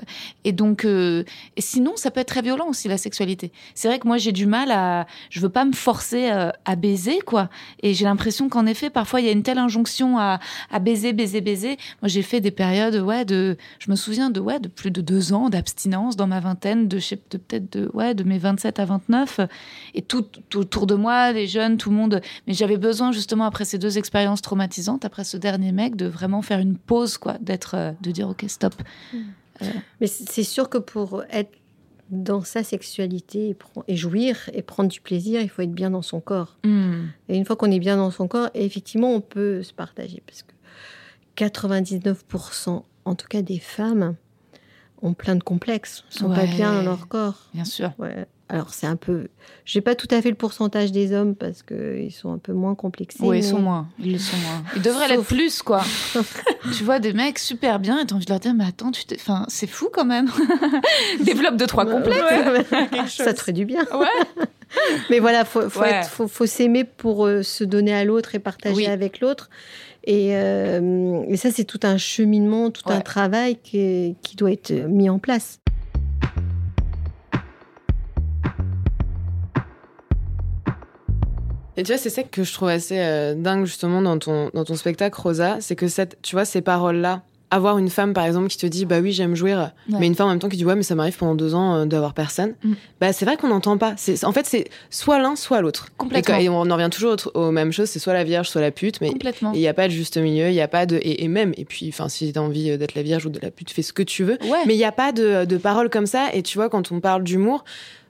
[0.43, 1.23] et donc euh,
[1.55, 3.51] et sinon ça peut être très violent aussi la sexualité.
[3.75, 6.75] C'est vrai que moi j'ai du mal à je veux pas me forcer euh, à
[6.75, 7.49] baiser quoi.
[7.83, 10.39] Et j'ai l'impression qu'en effet parfois il y a une telle injonction à,
[10.71, 11.77] à baiser baiser baiser.
[12.01, 15.01] Moi j'ai fait des périodes ouais de je me souviens de ouais de plus de
[15.01, 18.85] deux ans d'abstinence dans ma vingtaine de, de peut-être de ouais de mes 27 à
[18.85, 19.41] 29
[19.93, 23.45] et tout, tout autour de moi les jeunes tout le monde mais j'avais besoin justement
[23.45, 27.37] après ces deux expériences traumatisantes, après ce dernier mec, de vraiment faire une pause, quoi,
[27.41, 28.73] d'être, euh, de dire ok stop.
[30.01, 31.51] Mais c- c'est sûr que pour être
[32.09, 33.55] dans sa sexualité
[33.87, 36.57] et, jouir et prendre du plaisir, il faut être bien dans son corps.
[36.63, 37.07] Hmm.
[37.27, 40.21] Et une fois qu'on est bien dans son corps, effectivement, on peut se partager.
[40.25, 40.53] Parce que
[41.35, 44.15] 99%, en tout cas des femmes,
[45.01, 47.49] ont plein de complexes, sont pas bien dans leur corps.
[47.53, 47.91] Bien sûr.
[47.99, 48.25] Ouais.
[48.49, 49.27] Alors c'est un peu,
[49.65, 52.53] j'ai pas tout à fait le pourcentage des hommes parce que ils sont un peu
[52.53, 53.17] moins complexés.
[53.21, 53.89] Oui, ils mais- sont moins.
[53.99, 54.63] Ils le sont moins.
[54.77, 55.83] Ils devraient l'être plus, quoi.
[56.77, 59.03] tu vois des mecs super bien et t'as envie de leur dire, mais attends, tu.
[59.15, 60.29] Enfin, c'est fou quand même.
[61.25, 63.15] Développe deux, trois complexes.
[63.17, 63.85] ça te ferait du bien.
[63.93, 64.45] Ouais.
[65.09, 65.91] Mais voilà, faut, faut, Ouais.
[65.95, 68.85] être- faut, faut s'aimer pour euh, se donner à l'autre et partager Oui.
[68.87, 69.49] avec l'autre.
[70.05, 74.71] Et, euh, et ça, c'est tout un cheminement, tout un travail qui, qui doit être
[74.71, 75.59] mis en place.
[81.77, 84.65] Et tu vois, c'est ça que je trouve assez euh, dingue justement dans ton, dans
[84.65, 88.49] ton spectacle, Rosa, c'est que cette, tu vois, ces paroles-là, avoir une femme par exemple
[88.49, 89.55] qui te dit bah oui j'aime Ouais.
[89.87, 91.75] mais une femme en même temps qui dit ouais mais ça m'arrive pendant deux ans
[91.77, 92.73] euh, d'avoir personne, Mm.
[92.99, 93.93] bah c'est vrai qu'on n'entend pas.
[93.95, 95.87] C'est, en fait c'est soit l'un soit l'autre.
[95.95, 96.35] Complètement.
[96.39, 98.71] et on en revient toujours aux, aux mêmes choses, c'est soit la vierge soit la
[98.71, 99.11] pute, mais
[99.53, 101.53] il n'y a pas de juste milieu, il y a pas de et, et même
[101.55, 103.93] et puis enfin si t'as envie d'être la vierge ou de la pute, fais ce
[103.93, 104.37] que tu veux.
[104.43, 104.65] Ouais.
[104.65, 106.27] Mais il n'y a pas de, de paroles comme ça.
[106.33, 107.63] Et tu vois, quand on parle d'humour,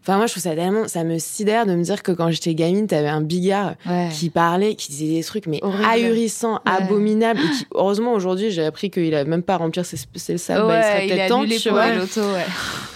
[0.08, 2.54] enfin, moi, je trouve ça tellement, ça me sidère de me dire que quand j'étais
[2.56, 4.08] gamine, t'avais un bigard Ouais.
[4.13, 5.84] qui parlait, qui disait des trucs, mais Horrible.
[5.86, 6.72] ahurissants, Ouais.
[6.84, 7.39] abominables.
[7.39, 10.62] Et qui, heureusement, aujourd'hui, j'ai appris qu'il a même pas à remplir ses, ses salles,
[10.67, 11.93] bah, il serait Ouais, peut-être temps, tu vois.
[11.93, 12.46] l'auto, ouais.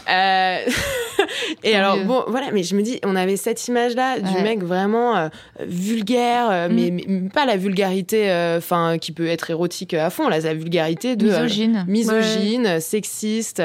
[0.10, 0.58] Euh,
[1.64, 2.06] et alors, mieux.
[2.06, 4.44] bon, voilà, mais je me dis, on avait cette image-là du Ouais.
[4.44, 5.30] mec vraiment euh,
[5.66, 6.74] vulgaire, euh, Mm.
[6.76, 11.16] mais, mais pas la vulgarité, enfin, qui peut être érotique à fond, là, la vulgarité
[11.16, 11.28] de.
[11.30, 11.86] euh, Misogyne.
[11.88, 13.62] misogyne, sexiste,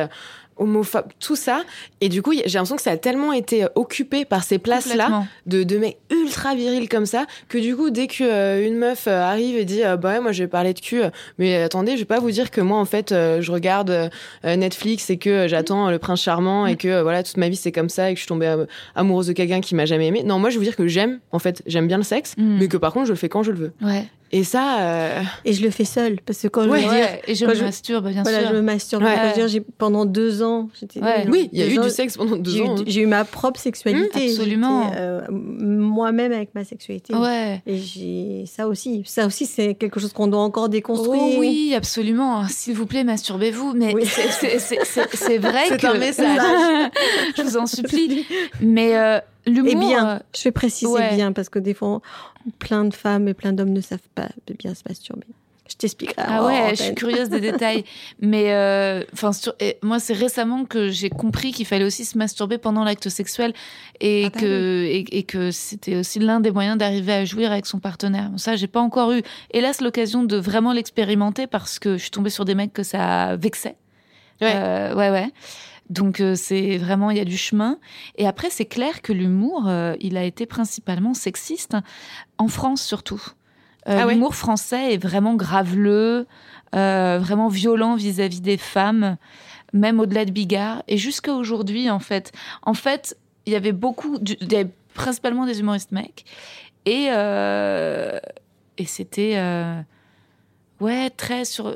[0.57, 1.63] homophobe, tout ça.
[2.01, 5.25] Et du coup, j'ai l'impression que ça a tellement été euh, occupé par ces places-là
[5.47, 9.07] de, de mecs ultra virils comme ça que du coup, dès que euh, une meuf
[9.07, 11.03] euh, arrive et dit euh, bah ouais, moi je vais parler de cul,
[11.39, 14.11] mais attendez, je vais pas vous dire que moi en fait je regarde
[14.45, 17.73] Netflix et que j'attends le prince charmant et que euh, voilà toute ma vie c'est
[17.73, 18.55] comme ça et que je suis tombée
[18.95, 20.23] amoureuse de quelqu'un qui m'a jamais aimé.
[20.25, 22.59] Non, moi je vais vous dire que j'aime en fait, j'aime bien le sexe, Mm.
[22.59, 23.73] mais que par contre je le fais quand je le veux.
[23.83, 24.05] Ouais.
[24.33, 26.81] Et ça, euh, Et je le fais seule parce que quand Ouais.
[26.81, 28.49] je veux dire, Ouais, et je quand me je- masturbe, bien voilà, sûr.
[28.51, 29.03] je me masturbe.
[29.05, 29.17] Ouais.
[29.23, 31.91] Je veux dire, j'ai- pendant deux ans, j'étais oui, il y a eu ans, du
[31.91, 32.77] sexe pendant deux J'ai eu, ans.
[32.79, 32.85] hein.
[32.87, 34.27] j'ai eu ma propre sexualité.
[34.27, 34.93] Mmh, absolument.
[34.97, 37.15] Euh, Moi-même avec ma sexualité.
[37.15, 37.63] Ouais.
[37.67, 39.03] Et j'ai ça aussi.
[39.07, 41.23] Ça aussi, c'est quelque chose qu'on doit encore déconstruire.
[41.23, 42.47] Oh oui, absolument.
[42.49, 43.75] S'il vous plaît, masturbez-vous.
[43.75, 44.05] Mais Oui.
[44.07, 45.87] c'est- c'est- c'est c'est- c'est vrai C'est que...
[45.87, 46.39] un message.
[47.37, 48.25] je vous en supplie.
[48.61, 49.71] Mais euh, l'humour...
[49.73, 51.15] Et bien, euh, je vais préciser ouais.
[51.15, 52.01] bien parce que des fois,
[52.59, 54.29] plein de femmes et plein d'hommes ne savent pas
[54.59, 55.27] bien se masturber.
[55.69, 56.23] Je t'expliquerai.
[56.25, 57.85] Ah ouais, je suis curieuse des détails.
[58.21, 59.33] Mais euh, enfin,
[59.83, 63.53] moi, c'est récemment que j'ai compris qu'il fallait aussi se masturber pendant l'acte sexuel
[64.01, 67.51] et Ah bah que et, et que c'était aussi l'un des moyens d'arriver à jouir
[67.51, 68.31] avec son partenaire.
[68.31, 72.11] Bon, ça, j'ai pas encore eu, hélas, l'occasion de vraiment l'expérimenter parce que je suis
[72.11, 73.77] tombée sur des mecs que ça vexait.
[74.41, 74.53] Ouais.
[74.55, 75.29] Euh, ouais, ouais.
[75.89, 77.79] Donc euh, c'est vraiment il y a du chemin.
[78.17, 81.77] Et après, c'est clair que l'humour, euh, il a été principalement sexiste
[82.39, 83.23] en France surtout.
[83.89, 84.15] Euh, Ah ouais?
[84.15, 86.27] L'humour français est vraiment graveleux,
[86.73, 89.17] vraiment violent vis-à-vis des femmes,
[89.73, 92.33] même au-delà de Bigard, et jusqu'à aujourd'hui en fait.
[92.63, 96.25] En fait, il y avait beaucoup, du- des- principalement des humoristes mecs,
[96.85, 97.07] et
[98.79, 99.39] et c'était
[100.81, 101.73] ouais très sur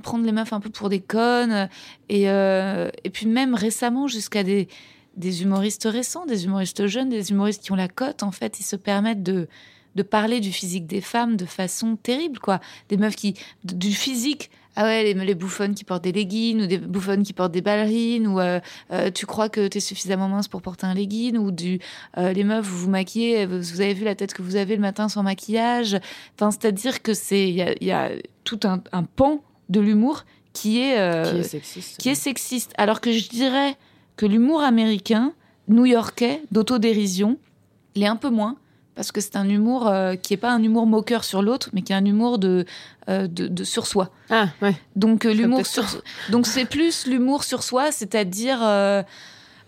[0.00, 1.68] prendre les meufs un peu pour des connes,
[2.08, 4.68] et euh, et puis même récemment jusqu'à des
[5.16, 8.64] des humoristes récents, des humoristes jeunes, des humoristes qui ont la cote, en fait, ils
[8.64, 9.48] se permettent de,
[9.94, 12.60] de parler du physique des femmes de façon terrible, quoi.
[12.88, 13.34] Des meufs qui,
[13.64, 17.32] du physique, ah ouais, les, les bouffonnes qui portent des leggings, ou des bouffonnes qui
[17.32, 18.60] portent des ballerines, ou euh,
[18.92, 21.80] euh, tu crois que tu es suffisamment mince pour porter un legging, ou du,
[22.18, 24.82] euh, les meufs, vous vous maquillez, vous, avez vu la tête que vous avez le
[24.82, 25.98] matin sans maquillage.
[26.36, 28.10] Enfin, c'est-à-dire que c'est, il y a,
[28.44, 31.96] tout un pan de l'humour qui est, euh, qui est sexiste.
[31.98, 32.72] qui est sexiste.
[32.76, 33.76] Alors que je dirais
[34.16, 35.32] que l'humour américain,
[35.68, 37.38] new-yorkais, d'autodérision,
[37.94, 38.56] il est un peu moins.
[38.96, 41.80] Parce que c'est un humour euh, qui n'est pas un humour moqueur sur l'autre, mais
[41.80, 42.66] qui est un humour de,
[43.08, 44.10] euh, de, de sur soi.
[44.28, 44.74] Ah, ouais.
[44.96, 45.84] Donc l'humour sur
[46.28, 48.58] donc c'est plus l'humour sur soi, c'est-à-dire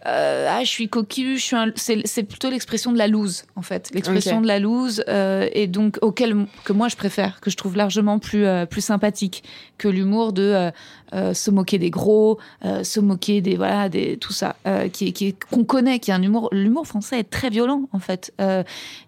[0.07, 1.71] euh, ah je suis coquille, je suis un...
[1.77, 5.69] c'est c'est plutôt l'expression de la loose en fait, l'expression de la loose euh, et
[5.69, 9.45] donc auquel que moi je préfère, que je trouve largement plus euh, plus sympathique
[9.79, 10.71] que l'humour de euh,
[11.15, 15.37] euh, se moquer des gros, euh, se moquer des voilà des tout ça euh, qui
[15.51, 18.33] qu'on connaît, qui est un humour l'humour français est très violent en fait.
[18.41, 18.65] Euh,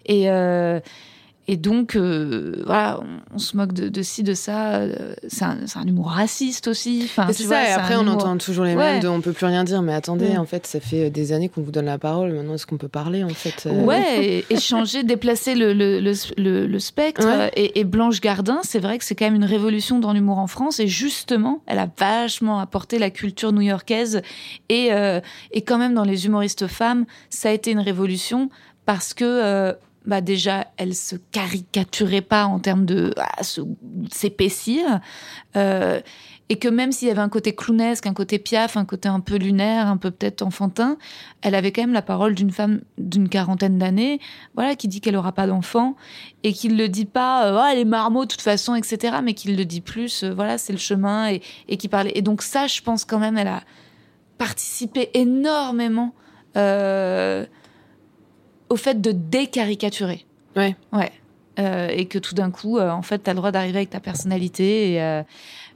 [0.07, 0.79] et euh,
[1.47, 4.77] et donc, euh, voilà, on, on se moque de, de ci, de ça.
[4.77, 7.03] euh, C'est un, humour raciste aussi.
[7.05, 8.93] Enfin, c'est vois, ça, et après on humour- entend toujours les Ouais.
[8.95, 10.39] mêmes de on peut plus rien dire, mais attendez, Ouais.
[10.39, 12.89] en fait, ça fait des années qu'on vous donne la parole, maintenant est-ce qu'on peut
[12.89, 17.27] parler en fait euh, Ouais, et, et changer, déplacer le, le, le, le- le spectre.
[17.27, 17.51] Ouais.
[17.57, 20.47] Et, et Blanche Gardin, c'est vrai que c'est quand même une révolution dans l'humour en
[20.47, 20.81] France.
[20.81, 24.23] Et justement, elle a vachement apporté la culture new-yorkaise.
[24.71, 25.21] Et, euh,
[25.53, 28.49] et quand même, dans les humoristes femmes, ça a été une révolution
[28.87, 29.25] parce que.
[29.25, 29.73] euh,
[30.07, 33.43] bah déjà, elle se caricaturait pas en termes de ah,
[34.11, 35.01] s'épaissir,
[35.57, 36.01] euh,
[36.51, 39.21] et que même s'il y avait un côté clownesque, un côté piaf, un côté un
[39.21, 40.99] peu lunaire, un peu peut-être enfantin,
[41.41, 44.21] elle avait quand même la parole d'une femme d'une quarantaine d'années,
[44.55, 45.97] voilà, qui dit qu'elle aura pas d'enfant
[46.43, 49.33] et qui le dit pas, euh, Ah, elle est marmot de toute façon, etc., mais
[49.33, 52.13] qui le dit plus, euh, voilà, c'est le chemin et, qui parlait.
[52.15, 53.63] Et donc ça, je pense quand même, elle a
[54.37, 56.15] participé énormément
[56.59, 57.47] euh,
[58.75, 60.27] au fait de décaricaturer.
[60.57, 60.75] Ouais.
[60.93, 61.13] Ouais.
[61.61, 63.91] Euh, et que tout d'un coup, euh, en fait, tu as le droit d'arriver avec
[63.91, 64.95] ta personnalité.
[64.95, 65.23] Et, euh,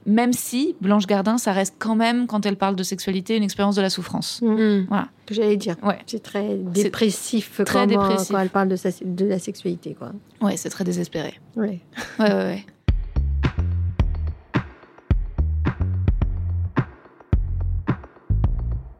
[0.05, 3.75] même si Blanche Gardin, ça reste quand même, quand elle parle de sexualité, une expérience
[3.77, 4.41] de la souffrance.
[4.41, 4.83] Hmm.
[5.25, 5.77] que j'allais dire.
[5.81, 5.99] Ouais.
[6.05, 8.31] C'est très dépressif, très quand, dépressif.
[8.31, 9.95] quand elle parle de, sa- de la sexualité.
[9.97, 10.11] Quoi.
[10.41, 11.35] Ouais, c'est très désespéré.
[11.55, 11.79] Ouais.
[12.19, 12.65] Ouais, ouais, ouais.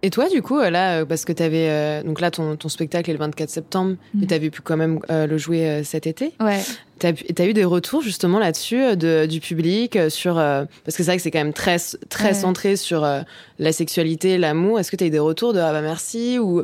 [0.01, 2.01] Et toi, du coup, euh, là, euh, parce que tu avais.
[2.03, 4.27] donc là, ton, ton spectacle est le 24 septembre, mais Mhm.
[4.27, 6.33] tu avais pu quand même euh, le jouer euh, cet été.
[6.39, 6.61] Ouais.
[6.99, 10.37] Tu as, eu des retours justement là-dessus euh, de- du public, euh, sur.
[10.37, 11.77] euh, parce que c'est vrai que c'est quand même très,
[12.09, 12.33] très Ouais.
[12.33, 13.21] centré sur euh,
[13.57, 16.63] la sexualité, l'amour, est-ce que tu as eu des retours de ah bah merci ou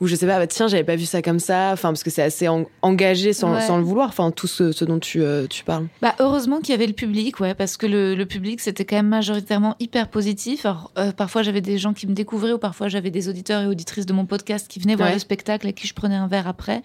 [0.00, 2.10] ou je sais pas, bah tiens, j'avais pas vu ça comme ça, enfin parce que
[2.10, 2.46] c'est assez
[2.82, 5.86] engagé sans, sans, le vouloir, enfin tout ce, ce dont tu, euh, tu parles.
[6.02, 8.96] Bah heureusement qu'il y avait le public, ouais, parce que le, le public c'était quand
[8.96, 10.66] même majoritairement hyper positif.
[10.66, 14.06] Alors parfois j'avais des gens qui me découvraient ou parfois j'avais des auditeurs et auditrices
[14.06, 16.82] de mon podcast qui venaient voir le spectacle et qui je prenais un verre après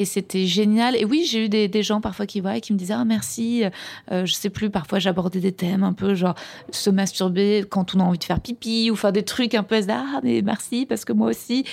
[0.00, 0.96] et c'était génial.
[0.96, 3.64] Et oui, j'ai eu des, gens parfois qui voient qui me disaient ah merci.
[4.10, 4.70] Euh, je sais plus.
[4.70, 6.34] Parfois, j'abordais des thèmes un peu genre
[6.70, 9.80] se masturber quand on a envie de faire pipi ou faire des trucs un peu
[9.88, 11.64] ah mais merci parce que moi aussi.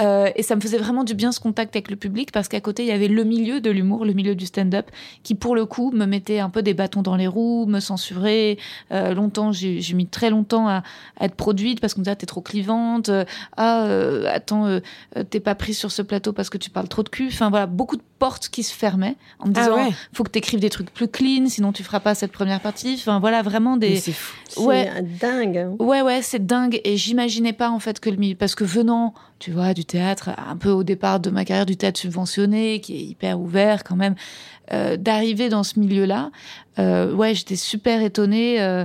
[0.00, 2.60] Euh, et ça me faisait vraiment du bien ce contact avec le public parce qu'à
[2.60, 4.90] côté il y avait le milieu de l'humour, le milieu du stand-up
[5.22, 8.56] qui pour le coup me mettait un peu des bâtons dans les roues, me censurait.
[8.90, 10.82] Euh, longtemps, j'ai mis très longtemps à,
[11.20, 13.10] être produite parce qu'on me disait ah, t'es trop clivante.
[13.56, 14.80] ah euh, attends euh,
[15.30, 17.28] t'es pas prise sur ce plateau parce que tu parles trop de cul.
[17.28, 19.90] Enfin voilà beaucoup de portes qui se fermaient en me Ah disant ouais.
[20.12, 22.94] faut que tu écrives des trucs plus clean sinon tu feras pas cette première partie
[22.98, 24.14] enfin voilà vraiment des c'est.
[24.56, 24.90] Ouais.
[24.94, 25.58] C'est dingue.
[25.58, 25.76] hein.
[25.78, 29.12] ouais ouais c'est dingue et j'imaginais pas en fait que le milieu parce que venant
[29.38, 32.96] tu vois du théâtre un peu au départ de ma carrière du théâtre subventionné qui
[32.96, 34.14] est hyper ouvert quand même
[34.72, 36.30] euh, d'arriver dans ce milieu là
[36.78, 38.84] euh, ouais j'étais super étonnée euh,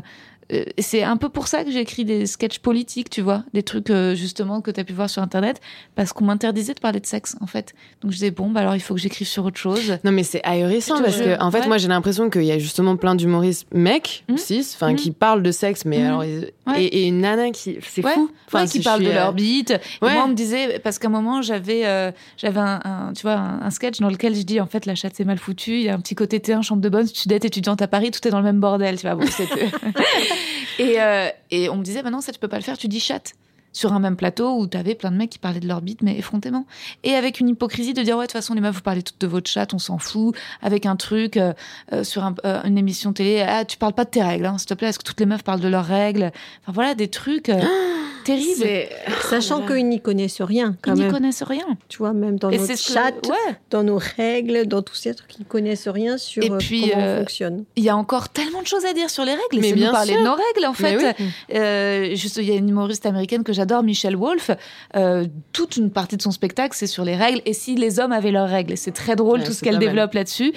[0.77, 3.89] c'est un peu pour ça que j'ai écrit des sketchs politiques, tu vois, des trucs
[3.89, 5.61] euh, justement que tu as pu voir sur internet,
[5.95, 7.73] parce qu'on m'interdisait de parler de sexe en fait.
[8.01, 9.97] Donc je disais bon, bah alors il faut que j'écrive sur autre chose.
[10.03, 11.67] Non mais c'est ahurissant parce que en fait Ouais.
[11.67, 14.37] moi j'ai l'impression qu'il y a justement plein d'humoristes mecs, Mhm.
[14.37, 16.05] cis, enfin qui parlent de sexe mais Mhm.
[16.05, 16.83] alors ils- Ouais.
[16.83, 18.29] et, et une nana qui c'est Ouais, fou.
[18.47, 19.71] Enfin, qui je parlent de euh, leur bite.
[19.71, 23.21] Et moi, on me disait, parce qu'à un moment, j'avais euh, j'avais un, un- tu
[23.23, 25.71] vois, un, un sketch dans lequel je dis, en fait, la chatte, c'est mal foutu.
[25.75, 28.25] Il y a un petit côté T1, chambre de bonne, studette, étudiante à Paris, tout
[28.27, 28.97] est dans le même bordel.
[28.97, 29.25] Tu vois, bon,
[30.80, 32.88] et, euh, et on me disait, bah non, ça, tu peux pas le faire, tu
[32.88, 33.34] dis chatte.
[33.73, 36.17] Sur un même plateau où t'avais plein de mecs qui parlaient de leur bite, mais
[36.17, 36.65] effrontément.
[37.06, 39.21] Et avec une hypocrisie de dire, ouais, de toute façon, les meufs, vous parlez toutes
[39.21, 40.36] de votre chatte, on s'en fout.
[40.62, 41.54] Avec un truc, euh,
[41.93, 44.67] euh, sur un- une émission télé, ah, tu parles pas de tes règles, hein, s'il
[44.67, 46.34] te plaît, est-ce que toutes les meufs parlent de leurs règles?
[46.63, 47.49] Enfin voilà, des trucs
[48.25, 48.89] c'est-
[49.29, 49.75] Sachant voilà.
[49.75, 51.12] qu'ils n'y connaissent rien, Ils quand n'y même.
[51.12, 51.65] connaissent rien.
[51.89, 53.55] Tu vois, même dans Et notre que- chat, ouais.
[53.69, 57.03] dans nos règles, dans tous ces trucs, ils connaissent rien sur Et euh, puis, comment
[57.03, 57.63] euh, on fonctionne.
[57.75, 59.60] Il y a encore tellement de choses à dire sur les règles.
[59.62, 60.21] Mais bien parler sûr.
[60.21, 61.15] de nos règles, en fait.
[61.19, 61.25] oui.
[61.55, 64.51] Euh, juste, il y a une humoriste américaine que j'adore, Michelle Wolf.
[64.95, 67.41] Euh, toute une partie de son spectacle, c'est sur les règles.
[67.45, 70.13] Et si les hommes avaient leurs règles, c'est très drôle Ouais, tout ce qu'elle développe
[70.13, 70.53] là-dessus.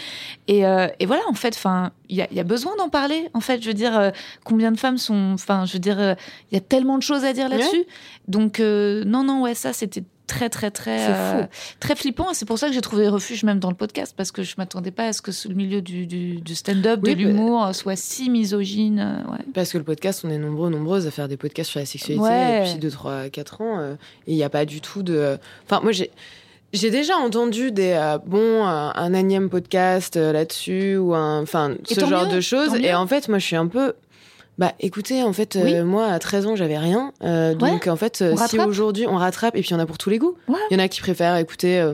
[0.49, 2.89] Et, euh, et voilà, en fait, enfin, il y a, il y a besoin d'en
[2.89, 3.29] parler.
[3.35, 4.11] En fait, je veux dire, euh,
[4.45, 6.15] combien de femmes sont, enfin, je veux dire, euh,
[6.51, 7.85] il y a tellement de choses à dire là-dessus.
[8.29, 11.43] Donc, euh, non, non, ouais, ça, c'était très, très, très, euh,
[11.81, 12.31] très flippant.
[12.31, 14.55] Et c'est pour ça que j'ai trouvé refuge même dans le podcast parce que je
[14.57, 17.97] m'attendais pas à ce que le milieu du, du, du stand-up, Oui, de l'humour, soit
[17.97, 19.01] si misogyne.
[19.01, 19.39] euh, ouais.
[19.53, 22.23] Parce que le podcast, on est nombreux, nombreuses à faire des podcasts sur la sexualité
[22.25, 22.61] Ouais.
[22.67, 23.79] depuis 2, 3, 4 ans.
[23.81, 23.95] euh,
[24.27, 25.37] et il n'y a pas du tout de.
[25.67, 26.11] Enfin, moi, j'ai.
[26.73, 32.01] J'ai déjà entendu des euh, bon un, énième podcast euh, là-dessus ou un enfin ce
[32.01, 33.93] genre mieux, de choses et en fait moi je suis un peu
[34.57, 37.13] bah écoutez en fait euh, moi à 13 ans j'avais rien.
[37.23, 37.71] Euh, Ouais.
[37.73, 39.99] donc en fait euh, si aujourd'hui on rattrape et puis il y en a pour
[39.99, 40.37] tous les goûts.
[40.49, 40.57] Ouais.
[40.71, 41.93] il y en a qui préfèrent écouter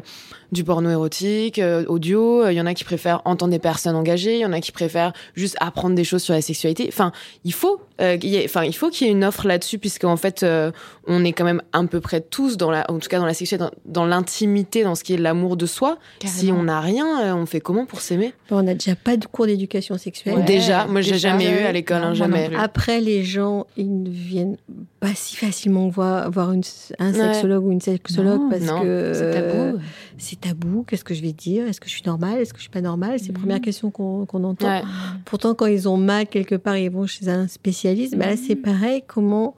[0.52, 4.40] du porno érotique audio il y en a qui préfèrent entendre des personnes engagées il
[4.40, 6.86] y en a qui préfèrent juste apprendre des choses sur la sexualité.
[6.88, 7.12] Enfin
[7.44, 10.42] il faut euh, enfin il faut qu'il y ait une offre là-dessus puisque en fait
[10.42, 10.70] euh,
[11.06, 13.34] on est quand même à peu près tous dans la en tout cas dans la
[13.34, 17.20] sexualité dans, dans l'intimité dans ce qui est l'amour de soi si on n'a rien
[17.22, 18.32] euh, on fait comment pour s'aimer?
[18.50, 20.36] On n'a déjà pas de cours d'éducation sexuelle.
[20.38, 20.42] Ouais.
[20.44, 22.50] déjà moi j'ai jamais eu à l'école hein, jamais.
[22.58, 24.56] Après, les gens, ils ne viennent
[25.00, 26.62] pas si facilement voir, voir une-
[26.98, 27.18] un Ouais.
[27.32, 29.78] sexologue ou une sexologue Non, parce non, que C'est tabou.
[30.20, 30.84] C'est tabou.
[30.86, 31.66] Qu'est-ce que je vais dire?
[31.66, 32.38] Est-ce que je suis normale?
[32.38, 33.18] Est-ce que je suis pas normale?
[33.18, 33.38] C'est les Mhm.
[33.38, 34.68] premières questions qu'on qu'on entend.
[34.68, 34.82] Ouais.
[35.24, 38.16] Pourtant, quand ils ont mal quelque part, ils vont chez un spécialiste.
[38.16, 38.62] Bah là, c'est Mhm.
[38.62, 39.02] pareil.
[39.06, 39.56] Comment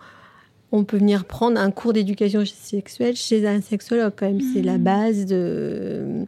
[0.70, 4.40] on peut venir prendre un cours d'éducation sexuelle chez un sexologue quand même?
[4.54, 4.84] C'est la Mhm.
[4.84, 6.24] base de.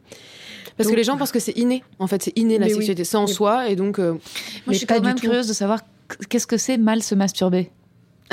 [0.77, 2.79] parce que les gens pensent que c'est inné en fait c'est inné la Mais oui.
[2.79, 4.21] sexualité c'est en soi et donc euh, Moi,
[4.67, 5.81] mais je suis quand même curieuse de savoir
[6.29, 7.71] qu'est-ce que c'est mal se masturber?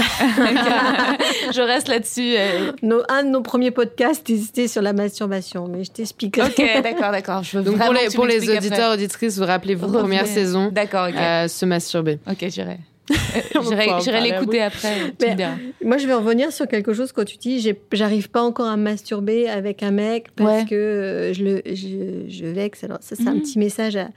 [1.54, 2.36] je reste là-dessus.
[2.38, 2.72] euh.
[2.82, 6.48] Nos- un de nos premiers podcasts, c'était sur la masturbation, mais je t'expliquerai.
[6.48, 7.42] Ok, d'accord, d'accord.
[7.54, 8.94] Donc pour les pour les auditeurs après.
[8.94, 12.80] auditrices vous rappelez-vous première saison D'accord, euh, se masturber Ok, j'irai.
[14.04, 15.14] J'irai l'écouter après.
[15.22, 15.36] Mais-.
[15.84, 18.84] Moi, je vais revenir sur quelque chose quand tu dis j'arrive pas encore à me
[18.84, 20.66] masturber avec un mec parce Ouais.
[20.70, 22.84] que euh, je, le, je, je vexe.
[22.84, 23.42] Alors, ça, c'est un Mhm.
[23.42, 24.10] petit message à,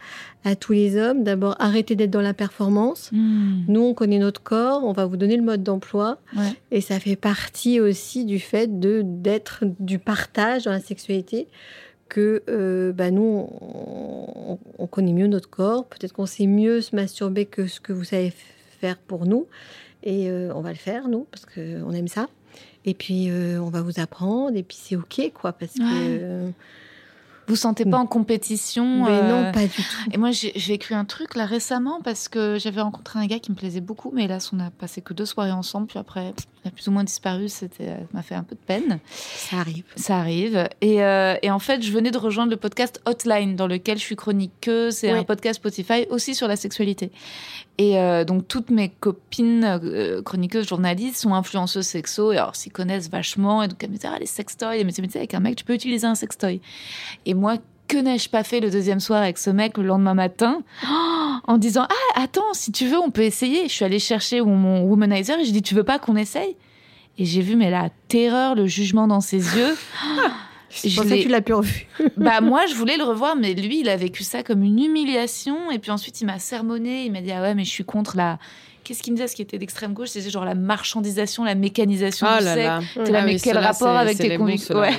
[0.44, 1.24] à tous les hommes.
[1.24, 3.10] D'abord, arrêtez d'être dans la performance.
[3.12, 3.62] Hmm.
[3.68, 6.18] Nous, on connaît notre corps, on va vous donner le mode d'emploi.
[6.36, 6.42] Ouais.
[6.70, 11.48] Et ça fait partie aussi du fait de d'être du partage dans la sexualité.
[12.08, 15.86] Que euh, bah, nous, on, on connaît mieux notre corps.
[15.86, 18.32] Peut-être qu'on sait mieux se masturber que ce que vous savez f-
[18.84, 19.46] faire pour nous.
[20.02, 22.26] Et euh, on va le faire, nous, parce qu'on aime ça.
[22.84, 24.56] Et puis, euh, on va vous apprendre.
[24.56, 25.52] Et puis, c'est OK, quoi.
[25.52, 25.80] Parce que.
[25.82, 26.18] Ouais.
[26.22, 26.50] euh,
[27.46, 29.82] Vous sentez pas en compétition mais euh, non, pas du tout.
[30.12, 33.50] Et moi, j'ai écrit un truc là récemment parce que j'avais rencontré un gars qui
[33.52, 36.46] me plaisait beaucoup, mais hélas, on a passé que deux soirées ensemble, puis après, pff,
[36.68, 38.98] a plus ou moins disparu, c'était ça m'a fait un peu de peine.
[39.14, 39.84] Ça arrive.
[39.96, 40.68] Ça arrive.
[40.80, 44.02] Et, euh, et en fait, je venais de rejoindre le podcast Hotline, dans lequel je
[44.02, 44.94] suis chroniqueuse.
[44.94, 47.10] C'est un podcast Spotify aussi sur la sexualité.
[47.76, 52.32] Et euh, donc, toutes mes copines euh, chroniqueuses, journalistes, sont influenceuses sexo.
[52.32, 53.62] Et alors, s'y connaissent vachement.
[53.62, 54.78] Et donc, elles me disaient, ah, les sextoys.
[54.78, 56.60] Et me mais tu sais, avec un mec, tu peux utiliser un sextoy.
[57.26, 57.58] Et moi,
[57.88, 60.62] que n'ai-je pas fait le deuxième soir avec ce mec le lendemain matin
[61.46, 63.68] en disant ah attends si tu veux on peut essayer.
[63.68, 66.56] Je suis allée chercher mon womanizer et j'ai dit tu veux pas qu'on essaye?
[67.18, 69.76] Et j'ai vu mais la terreur le jugement dans ses yeux.
[70.82, 71.86] Je ça que tu l'as plus revu.
[72.16, 75.70] bah moi je voulais le revoir mais lui il a vécu ça comme une humiliation.
[75.70, 77.04] Et puis ensuite il m'a sermonné.
[77.04, 78.38] Il m'a dit ah ouais mais je suis contre la
[78.82, 80.08] qu'est-ce qu'il me disait ce qui était d'extrême gauche?
[80.08, 82.96] C'était genre la marchandisation la mécanisation Oh du là sexe.
[82.96, 83.04] là.
[83.04, 84.90] T'es là, Ah mais oui, quel rapport avec tes convictions Ouais.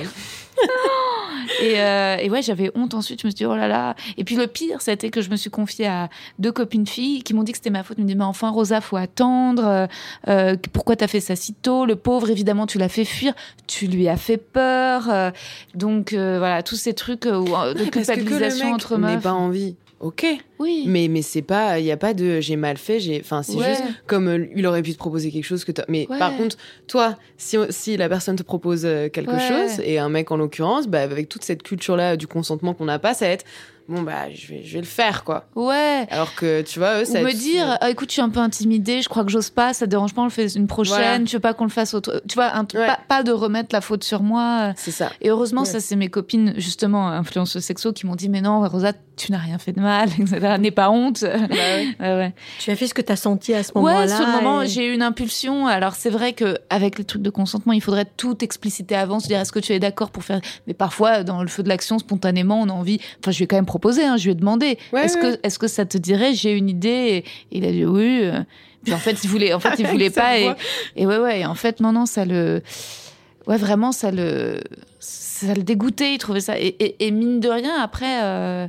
[1.62, 3.20] Et, euh, et ouais, j'avais honte ensuite.
[3.22, 3.94] Je me suis dit, oh là là.
[4.16, 7.34] Et puis le pire, c'était que je me suis confiée à deux copines filles qui
[7.34, 7.96] m'ont dit que c'était ma faute.
[7.98, 9.64] Ils me disaient, mais enfin, Rosa, faut attendre.
[9.64, 9.86] Euh,
[10.28, 11.86] euh, pourquoi t'as fait ça si tôt?
[11.86, 13.34] Le pauvre, évidemment, tu l'as fait fuir.
[13.66, 15.08] Tu lui as fait peur.
[15.10, 15.30] Euh,
[15.74, 18.74] donc euh, voilà, tous ces trucs euh, où, de Parce que que le culpabilisation mec
[18.74, 19.22] entre meufs.
[19.22, 19.76] pas envie.
[19.98, 20.26] Ok,
[20.58, 20.84] Oui.
[20.86, 23.54] mais mais c'est pas, il y a pas de j'ai mal fait, j'ai, enfin c'est
[23.56, 23.64] Ouais.
[23.70, 26.18] juste comme euh, il aurait pu te proposer quelque chose que t'as- mais Ouais.
[26.18, 29.48] par contre toi si si la personne te propose euh, quelque Ouais.
[29.48, 32.84] chose et un mec en l'occurrence, bah avec toute cette culture là du consentement qu'on
[32.84, 33.46] n'a pas, ça va être
[33.88, 35.46] bon bah je vais je vais le faire quoi.
[35.54, 36.06] Ouais.
[36.10, 38.28] Alors que tu vois eux Ou ça va me dire, Ah, écoute, je suis un
[38.30, 40.66] peu intimidée, je crois que j'ose pas, ça te dérange pas, on le fait une
[40.66, 41.18] prochaine, Voilà.
[41.24, 42.22] tu veux pas qu'on le fasse autre.
[42.28, 42.86] Tu vois, un, Ouais.
[42.86, 44.72] pas, pas de remettre la faute sur moi.
[44.76, 45.10] c'est ça.
[45.20, 45.66] Et heureusement, Ouais.
[45.66, 49.38] ça, c'est mes copines, justement, influenceuses sexo, qui m'ont dit, mais non, Rosa, tu n'as
[49.38, 50.56] rien fait de mal, etc.
[50.58, 51.22] N'aie pas honte.
[51.22, 51.86] Bah ouais.
[52.00, 52.34] Ouais, ouais.
[52.58, 54.00] Tu as fait ce que tu as senti à ce moment-là.
[54.00, 55.66] Ouais, sur le moment, et- j'ai eu une impulsion.
[55.66, 59.28] Alors, c'est vrai que avec les trucs de consentement, il faudrait tout expliciter avant, se
[59.28, 60.40] dire est-ce que tu es d'accord pour faire.
[60.66, 62.98] Mais parfois, dans le feu de l'action, spontanément, on a envie.
[63.22, 65.36] Enfin, je ai quand même proposé, hein, je lui ai demandé Ouais, est-ce ouais.
[65.36, 67.24] que, est-ce que ça te dirait J'ai une idée.
[67.52, 68.20] Et il a dit oui.
[68.22, 68.40] euh.
[68.84, 70.38] Puis en fait, il voulait, en fait, il voulait pas.
[70.38, 70.50] Et,
[70.96, 71.40] et ouais, ouais.
[71.40, 72.62] Et en fait, non, non, ça le.
[73.46, 74.60] Ouais, vraiment, ça le.
[74.98, 76.58] Ça le dégoûtait, il trouvait ça.
[76.58, 78.22] Et, et- et mine de rien, après.
[78.24, 78.66] euh,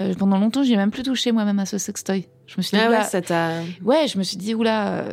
[0.00, 2.26] euh, pendant longtemps, j'ai même plus touché moi-même à ce sextoy.
[2.46, 3.50] Je me suis dit, Ah ouais, ça t'a
[3.84, 5.04] Ouais, je me suis dit, oula.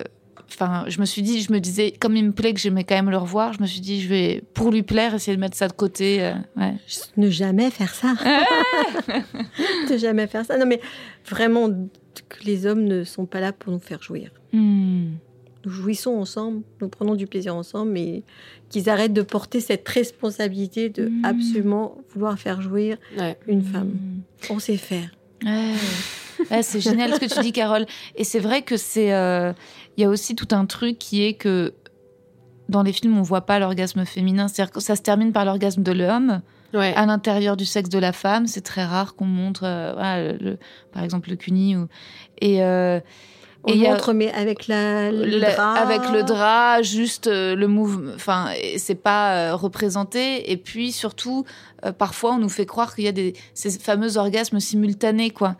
[0.51, 2.95] Enfin, je me suis dit, je me disais, comme il me plaît que j'aimais quand
[2.95, 5.55] même le revoir, je me suis dit, je vais, pour lui plaire, essayer de mettre
[5.55, 6.21] ça de côté.
[6.23, 6.73] euh, ouais.
[7.17, 8.13] Ne jamais faire ça.
[9.91, 10.57] ne jamais faire ça.
[10.57, 10.81] Non, mais
[11.27, 14.31] vraiment, que les hommes ne sont pas là pour nous faire jouir.
[14.53, 15.11] Hmm.
[15.65, 18.23] Nous jouissons ensemble, nous prenons du plaisir ensemble, mais
[18.69, 21.25] qu'ils arrêtent de porter cette responsabilité de Mm.
[21.25, 23.37] absolument vouloir faire jouir ouais.
[23.47, 23.89] une femme.
[23.89, 24.21] Hmm.
[24.53, 25.09] On sait faire.
[25.43, 25.73] Ouais.
[26.49, 27.85] Ouais, c'est génial ce que tu dis, Carole.
[28.15, 29.13] Et c'est vrai que c'est.
[29.13, 29.51] euh,
[29.99, 31.73] Il y a aussi tout un truc qui est que
[32.69, 34.47] dans les films, on voit pas l'orgasme féminin.
[34.47, 36.41] C'est-à-dire que ça se termine par l'orgasme de l'homme.
[36.73, 36.93] Ouais.
[36.95, 38.45] à l'intérieur du sexe de la femme.
[38.47, 40.57] C'est très rare qu'on montre, euh, voilà, le-
[40.93, 41.75] par exemple, le cuni.
[41.75, 41.87] Ou...
[42.39, 42.99] Et, euh,
[43.63, 45.73] On et y a- montre, mais avec la, le drap.
[45.73, 48.11] avec le drap, juste euh, le mouvement.
[48.15, 50.49] Enfin, c'est pas euh, représenté.
[50.51, 51.43] Et puis surtout,
[51.85, 55.55] euh, parfois, on nous fait croire qu'il y a des ces fameux orgasmes simultanés, quoi.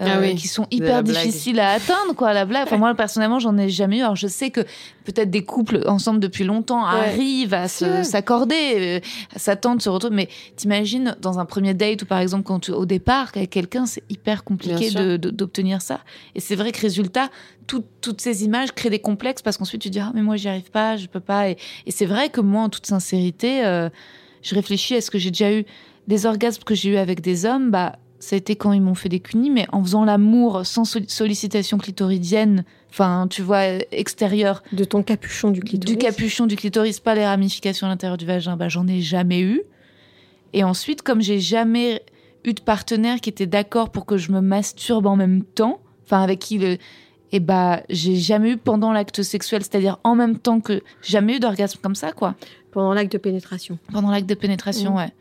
[0.00, 2.64] Euh, Ah oui, qui sont hyper difficiles à atteindre, quoi, la blague.
[2.64, 4.02] Enfin, moi, personnellement, j'en ai jamais eu.
[4.02, 4.60] Alors, je sais que
[5.04, 7.08] peut-être des couples ensemble depuis longtemps Ouais.
[7.08, 9.00] arrivent à s'accorder, euh,
[9.34, 10.14] à s'attendre, se retrouver.
[10.16, 13.86] Mais t'imagines, dans un premier date ou par exemple, quand tu, au départ, avec quelqu'un,
[13.86, 16.00] c'est hyper compliqué d'obtenir ça.
[16.34, 17.30] Et c'est vrai que résultat,
[17.66, 20.48] tout- toutes ces images créent des complexes parce qu'ensuite tu dis ah mais moi j'y
[20.48, 21.48] arrive pas, je peux pas.
[21.48, 23.88] Et, et c'est vrai que moi en toute sincérité, euh,
[24.42, 25.64] je réfléchis à ce que j'ai déjà eu
[26.06, 28.94] des orgasmes que j'ai eu avec des hommes, bah ça a été quand ils m'ont
[28.94, 34.62] fait des cunis, mais en faisant l'amour sans sol- sollicitation clitoridienne, enfin tu vois extérieure,
[34.72, 35.96] De ton capuchon du clitoris.
[35.96, 39.40] du capuchon du clitoris, pas les ramifications à l'intérieur du vagin, bah j'en ai jamais
[39.40, 39.62] eu.
[40.52, 42.02] Et ensuite, comme j'ai jamais
[42.44, 46.22] eu de partenaire qui était d'accord pour que je me masturbe en même temps, enfin
[46.22, 46.78] avec qui le,
[47.32, 51.40] et bah j'ai jamais eu pendant l'acte sexuel, c'est-à-dire en même temps que jamais eu
[51.40, 52.34] d'orgasme comme ça, quoi.
[52.70, 53.78] Pendant l'acte de pénétration.
[53.92, 54.96] Pendant l'acte de pénétration, Mmh.
[54.96, 55.12] ouais.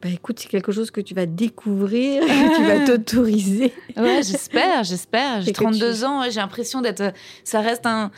[0.00, 3.72] Bah écoute, c'est quelque chose que tu vas découvrir, que tu vas t'autoriser.
[3.96, 5.42] Ouais, j'espère, j'espère.
[5.42, 7.12] J'ai Et que 32 tu- ans, j'ai l'impression d'être.
[7.44, 8.10] Ça reste un.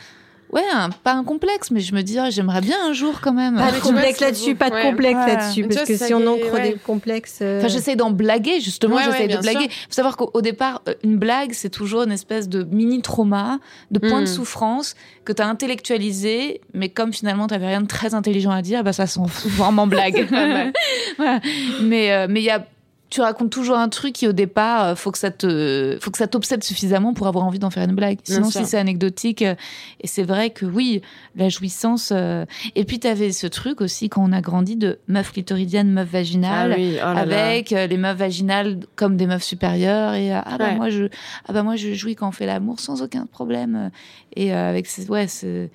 [0.51, 3.31] Ouais, un- pas un complexe, mais je me dis, ah, j'aimerais bien un jour quand
[3.31, 3.55] même.
[3.55, 4.81] Pas de complexe là-dessus, pas de Ouais.
[4.83, 5.27] complexe Ouais.
[5.35, 6.71] là-dessus, parce que si on ancre ouais.
[6.73, 7.39] des complexes.
[7.41, 9.69] euh, Enfin, j'essaie d'en blaguer, justement, Ouais, j'essaie ouais, de blaguer.
[9.69, 9.71] sûr.
[9.87, 13.59] faut savoir qu'au au départ, euh, une blague, c'est toujours une espèce de mini-trauma,
[13.91, 14.27] de point de Mm.
[14.27, 18.83] souffrance que tu as intellectualisé, mais comme finalement tu rien de très intelligent à dire,
[18.83, 20.27] bah, ça s'en transforme en blague.
[21.17, 21.39] Voilà.
[21.81, 22.65] Mais euh, mais il y a
[23.11, 26.17] tu racontes toujours un truc qui au départ euh, faut que ça te faut que
[26.17, 28.17] ça t'obsède suffisamment pour avoir envie d'en faire une blague.
[28.23, 29.53] Sinon si c'est anecdotique euh,
[29.99, 31.01] et c'est vrai que oui
[31.35, 32.45] la jouissance euh,
[32.75, 36.09] et puis tu avais ce truc aussi quand on a grandi de meuf clitoridienne meuf
[36.09, 40.31] vaginale Ah oui, oh là avec euh, les meufs vaginales comme des meufs supérieures et
[40.33, 40.75] ah bah Ouais.
[40.75, 41.05] moi je
[41.47, 43.91] ah bah moi je jouis quand on fait l'amour sans aucun problème
[44.35, 45.67] et euh, avec ce, ouais ce,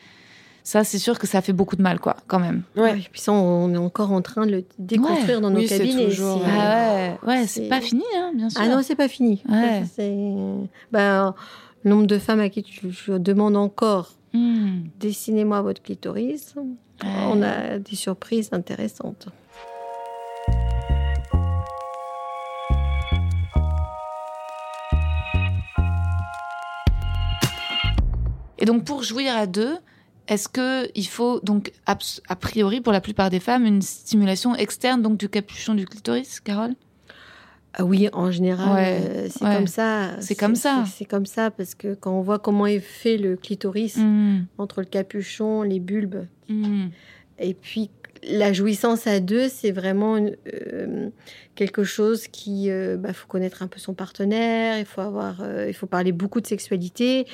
[0.68, 2.64] Ça, c'est sûr que ça fait beaucoup de mal, quoi, quand même.
[2.74, 2.82] Ouais.
[2.94, 5.78] Ouais, puis ça, on est encore en train de le déconstruire dans nos Oui, c'est
[5.78, 6.06] cabinets.
[6.06, 6.58] toujours, c'est- Ouais.
[6.58, 8.60] Ah ouais, ouais, c'est c'est- pas fini, hein, bien sûr.
[8.60, 9.44] Ah non, c'est pas fini.
[9.48, 9.84] Ouais.
[9.94, 10.12] C'est
[10.90, 11.36] ben,
[11.84, 14.88] le nombre de femmes à qui tu- je demande encore Hmm.
[14.98, 16.54] dessinez-moi votre clitoris.
[16.56, 17.08] Ouais.
[17.30, 19.28] On a des surprises intéressantes.
[28.58, 29.76] Et donc, pour jouir à deux,
[30.28, 35.02] est-ce que il faut donc a priori pour la plupart des femmes une stimulation externe
[35.02, 36.74] donc du capuchon du clitoris, Carole?
[37.78, 39.54] Ah oui, en général, Ouais, euh, c'est ouais.
[39.56, 40.10] comme ça.
[40.20, 40.84] C'est comme ça.
[40.96, 44.44] C'est comme ça parce que quand on voit comment est fait le clitoris Hmm.
[44.56, 46.86] entre le capuchon, les bulbes, Hmm.
[47.38, 47.90] et puis
[48.22, 51.10] la jouissance à deux, c'est vraiment euh,
[51.54, 54.78] quelque chose qui, euh, bah, faut connaître un peu son partenaire.
[54.78, 57.26] Il faut avoir, euh, il faut parler beaucoup de sexualité.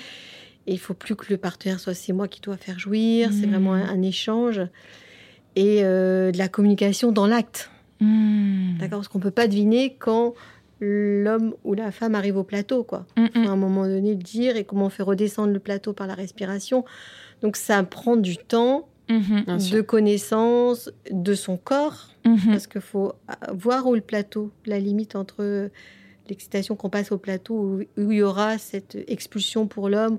[0.66, 3.30] Et il faut plus que le partenaire soit c'est moi qui dois faire jouir.
[3.32, 4.60] C'est vraiment un, un échange
[5.56, 7.70] et euh, de la communication dans l'acte.
[8.00, 8.78] Hmm.
[8.78, 10.34] D'accord, parce qu'on peut pas deviner quand
[10.80, 13.06] l'homme ou la femme arrive au plateau, quoi.
[13.16, 13.46] Hmm, faut hmm.
[13.46, 16.14] à un moment donné le dire et comment on fait redescendre le plateau par la
[16.14, 16.84] respiration.
[17.42, 19.58] Donc ça prend du temps, Mhm.
[19.72, 22.38] De connaissance de son corps, Mhm.
[22.46, 25.70] parce qu'il faut euh, voir où le plateau, la limite entre
[26.28, 30.18] l'excitation qu'on passe au plateau, où il y aura cette expulsion pour l'homme,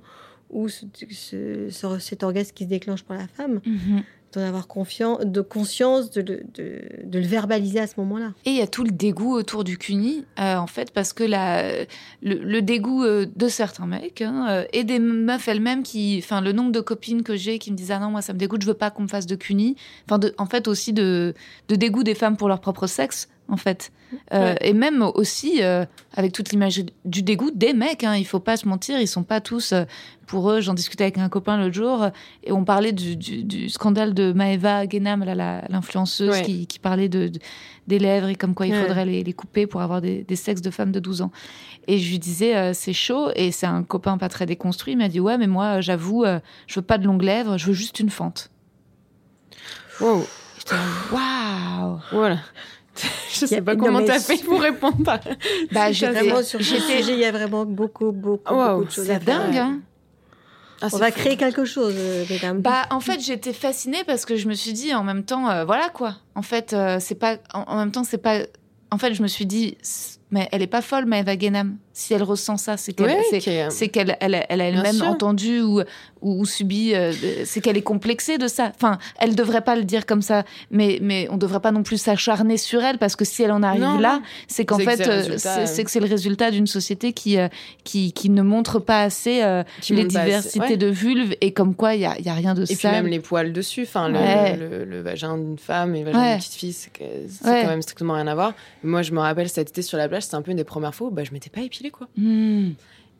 [0.54, 4.04] ou ce- ce- ce- cet orgasme qui se déclenche pour la femme, Mhm.
[4.34, 8.34] d'en avoir confiance, de conscience, de, le- de, de le verbaliser à ce moment-là.
[8.46, 11.24] Et il y a tout le dégoût autour du cuni, euh, en fait, parce que
[11.24, 11.84] la,
[12.24, 16.42] le, le dégoût euh, de certains mecs hein, euh, et des meufs elles-mêmes qui, enfin,
[16.42, 18.64] le nombre de copines que j'ai qui me disent ah non moi ça me dégoûte,
[18.64, 19.76] je veux pas qu'on me fasse de cuni.
[20.10, 21.36] Enfin, en fait aussi de,
[21.68, 23.92] de dégoût des femmes pour leur propre sexe, en fait,
[24.32, 24.58] Euh, Ouais.
[24.62, 28.04] et même aussi euh, avec toute l'image du dégoût des mecs.
[28.04, 29.72] Hein, il faut pas se mentir, ils sont pas tous.
[29.74, 29.86] euh,
[30.28, 32.08] pour eux, j'en discutais avec un copain l'autre jour
[32.44, 36.42] et on parlait du, du- du scandale de Maeva la- l'influenceuse Ouais.
[36.44, 37.40] qui, qui parlait de, de-
[37.88, 38.82] des lèvres et comme quoi il Ouais.
[38.84, 41.32] faudrait les, les couper pour avoir des, des sexes de femmes de 12 ans.
[41.88, 43.30] Et je lui disais, c'est chaud.
[43.36, 44.94] Et c'est un copain pas très déconstruit.
[44.94, 46.24] Il m'a dit, ouais, mais moi, j'avoue,
[46.68, 48.50] je veux pas de longues lèvres, je veux juste une fente.
[50.00, 50.26] Wow.
[51.12, 52.00] Waouh!
[52.14, 52.40] Voilà.
[53.34, 55.04] Je sais pas comment t'as fait pour répondre.
[55.04, 55.20] Par...
[55.72, 59.10] Bah, Vraiment, sur ce sujet, il y a vraiment beaucoup, beaucoup, Wow, beaucoup de choses
[59.10, 59.40] à C'est faire.
[59.48, 59.80] dingue, hein?
[60.82, 61.20] Ah, On c'est va fou.
[61.20, 62.60] créer quelque chose, euh, mesdames.
[62.62, 65.64] Bah, en fait, j'étais fascinée parce que je me suis dit, en même temps, euh,
[65.66, 66.16] voilà quoi.
[66.36, 67.38] En fait, euh, c'est pas.
[67.54, 68.40] En, en même temps, c'est pas.
[68.92, 69.78] En fait, je me suis dit,
[70.34, 71.78] mais elle est pas folle, Maëva Genam.
[71.96, 73.16] Si elle ressent ça, c'est qu'elle,
[73.92, 76.96] qu'elle, elle, a- elle a elle-même entendu ou, ou, ou subi.
[76.96, 77.14] euh,
[77.46, 78.72] c'est qu'elle est complexée de ça.
[78.76, 81.98] Enfin, elle devrait pas le dire comme ça, mais mais on devrait pas non plus
[82.02, 85.08] s'acharner sur elle parce que si elle en arrive Non, là, c'est qu'en fait, c'est
[85.08, 85.66] euh, euh.
[85.68, 87.48] c'est que c'est le résultat d'une société qui euh,
[87.84, 89.62] qui qui ne montre pas assez euh,
[89.92, 90.78] les assez, diversités ouais.
[90.78, 92.94] de vulves et comme quoi il y a, y a rien de Et puis sale.
[92.94, 94.58] même les poils dessus, enfin le, Ouais.
[94.58, 96.30] le, le vagin d'une femme et le vagin Ouais.
[96.32, 98.54] d'une petite fille, c'est, quand même strictement rien à voir.
[98.84, 100.96] Moi, je me rappelle cet été sur la plage, c'était un peu une des premières
[100.96, 102.08] fois où bah, je m'étais pas épilée quoi.
[102.18, 102.72] Hmm.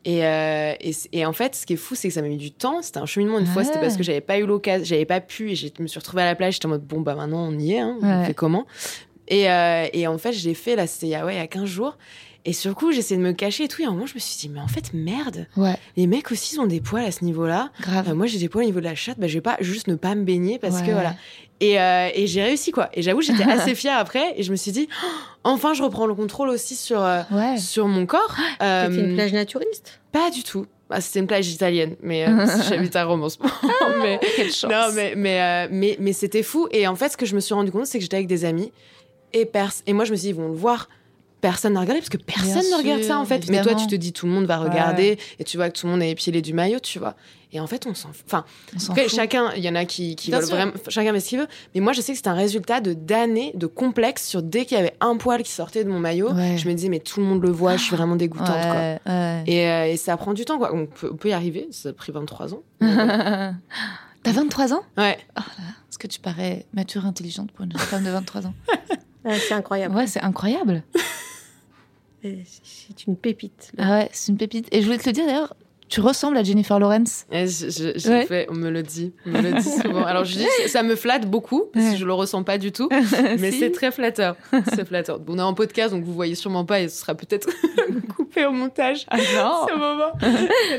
[0.06, 0.74] Et, euh,
[1.12, 2.82] et, en fait, ce qui est fou, c'est que ça m'a mis du temps.
[2.82, 5.52] C'était un cheminement une fois, c'était parce que j'avais pas eu l'occasion, j'avais pas pu
[5.52, 6.54] et je me suis retrouvée à la plage.
[6.54, 8.66] J'étais en mode bon, bah maintenant on y est, hein, on fait comment?
[9.28, 11.38] Et, euh, et en fait, je l'ai fait là, c'était il y a, ouais, il
[11.38, 11.96] y a 15 jours.
[12.46, 13.80] Et sur le coup, j'essayais de me cacher et tout.
[13.80, 16.30] Et à un moment, je me suis dit, mais en fait, merde, Ouais, les mecs
[16.30, 17.70] aussi ils ont des poils à ce niveau-là.
[17.80, 18.10] grave.
[18.10, 19.88] Euh, moi, j'ai des poils au niveau de la chatte, bah, je vais pas juste
[19.88, 21.14] ne pas me baigner parce que voilà.
[21.60, 22.90] Et, euh, et j'ai réussi quoi.
[22.92, 24.34] Et j'avoue, j'étais assez fière après.
[24.36, 25.08] Et je me suis dit, Oh,
[25.44, 27.56] enfin, je reprends le contrôle aussi sur, euh, Ouais.
[27.56, 28.36] sur mon corps.
[28.60, 30.00] C'est une plage naturiste?
[30.12, 30.66] pas du tout.
[30.90, 33.54] Bah, c'était une plage italienne, mais euh, j'habite à Rome en ce moment.
[34.02, 34.70] mais, Quelle chance.
[34.70, 36.68] non, mais, mais, euh, mais, mais c'était fou.
[36.72, 38.44] Et en fait, ce que je me suis rendu compte, c'est que j'étais avec des
[38.44, 38.70] amis.
[39.32, 40.88] Et, pers et moi, je me suis dit, ils vont le voir.
[41.44, 43.50] Personne n'a regardé parce que personne Bien ne regarde sûr, ça en fait.
[43.50, 45.84] Mais toi, tu te dis tout le monde va regarder et tu vois que tout
[45.86, 47.16] le monde a épilé du maillot, tu vois.
[47.52, 48.08] Et en fait, on s'en.
[48.26, 48.46] Enfin,
[48.88, 50.72] On chacun, il y en a qui, qui veulent vraiment.
[50.88, 51.46] Chacun met ce qu'il veut.
[51.74, 54.78] Mais moi, je sais que c'est un résultat de d'années de complexe sur dès qu'il
[54.78, 56.32] y avait un poil qui sortait de mon maillot.
[56.32, 56.56] Ouais.
[56.56, 58.56] Je me disais, mais tout le monde le voit, je suis vraiment dégoûtante, quoi.
[58.56, 59.44] Ouais, ouais.
[59.46, 60.70] Et, euh, et ça prend du temps, quoi.
[60.72, 61.68] On peut, on peut y arriver.
[61.72, 62.62] Ça a pris 23 ans.
[62.80, 64.82] T'as 23 ans?
[64.96, 65.18] Ouais.
[65.36, 68.54] Est-ce que tu parais mature, intelligente pour une femme de 23 ans?
[69.26, 69.94] C'est incroyable.
[69.94, 70.82] Ouais, c'est incroyable.
[72.62, 73.72] C'est une pépite.
[73.78, 74.68] Ah ouais, c'est une pépite.
[74.72, 75.54] Et je voulais te le dire d'ailleurs,
[75.88, 77.26] tu ressembles à Jennifer Lawrence.
[77.30, 78.24] Et je- je- Ouais.
[78.26, 80.04] fait, on me le dit, on me le dit souvent.
[80.04, 82.88] Alors je dis, ça me flatte beaucoup parce que je le ressens pas du tout,
[83.38, 83.58] mais Si.
[83.58, 84.36] c'est très flatteur.
[84.74, 85.20] C'est flatteur.
[85.20, 87.48] Bon, on est en podcast, donc vous voyez sûrement pas et ce sera peut-être
[88.16, 89.04] coupé au montage.
[89.10, 90.12] Ah non Ce moment.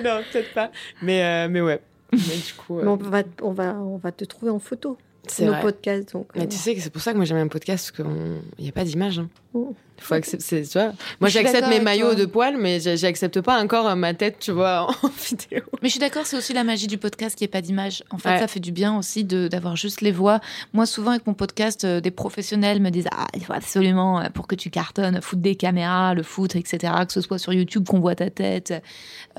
[0.04, 0.72] non, peut-être pas.
[1.04, 1.80] Mais euh, mais ouais.
[2.12, 4.98] Mais du coup, euh, Mais on, va, on, va, on va te trouver en photo.
[5.28, 5.62] C'est nos vrai.
[5.62, 6.14] podcasts.
[6.14, 8.10] Donc, Mais euh, tu sais que c'est pour ça que moi j'aime un podcast, parce
[8.10, 9.20] qu'il n'y a pas d'image.
[9.20, 9.30] Hein.
[9.54, 9.64] Mm.
[10.00, 10.92] Faut accepter, tu vois.
[11.22, 14.52] Moi j'accepte mes maillots de poils, mais j'a- j'accepte pas encore euh, ma tête, tu
[14.52, 15.62] vois, en vidéo.
[15.82, 18.04] Mais je suis d'accord, c'est aussi la magie du podcast qui est pas d'image.
[18.12, 18.40] En fait, Ouais.
[18.40, 20.42] ça fait du bien aussi d'avoir juste les voix.
[20.74, 24.30] Moi, souvent avec mon podcast, euh, des professionnels me disent ah il faut absolument euh,
[24.30, 26.94] pour que tu cartonnes, foutre des caméras, le foot, etc.
[27.08, 28.74] Que ce soit sur YouTube qu'on voit ta tête.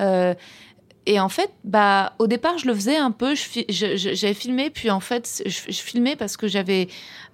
[0.01, 0.35] Euh,
[1.09, 3.35] et en fait, bah au départ, je le faisais un peu.
[3.69, 6.89] J'avais filmé, puis en fait, je, je filmais parce que j'avais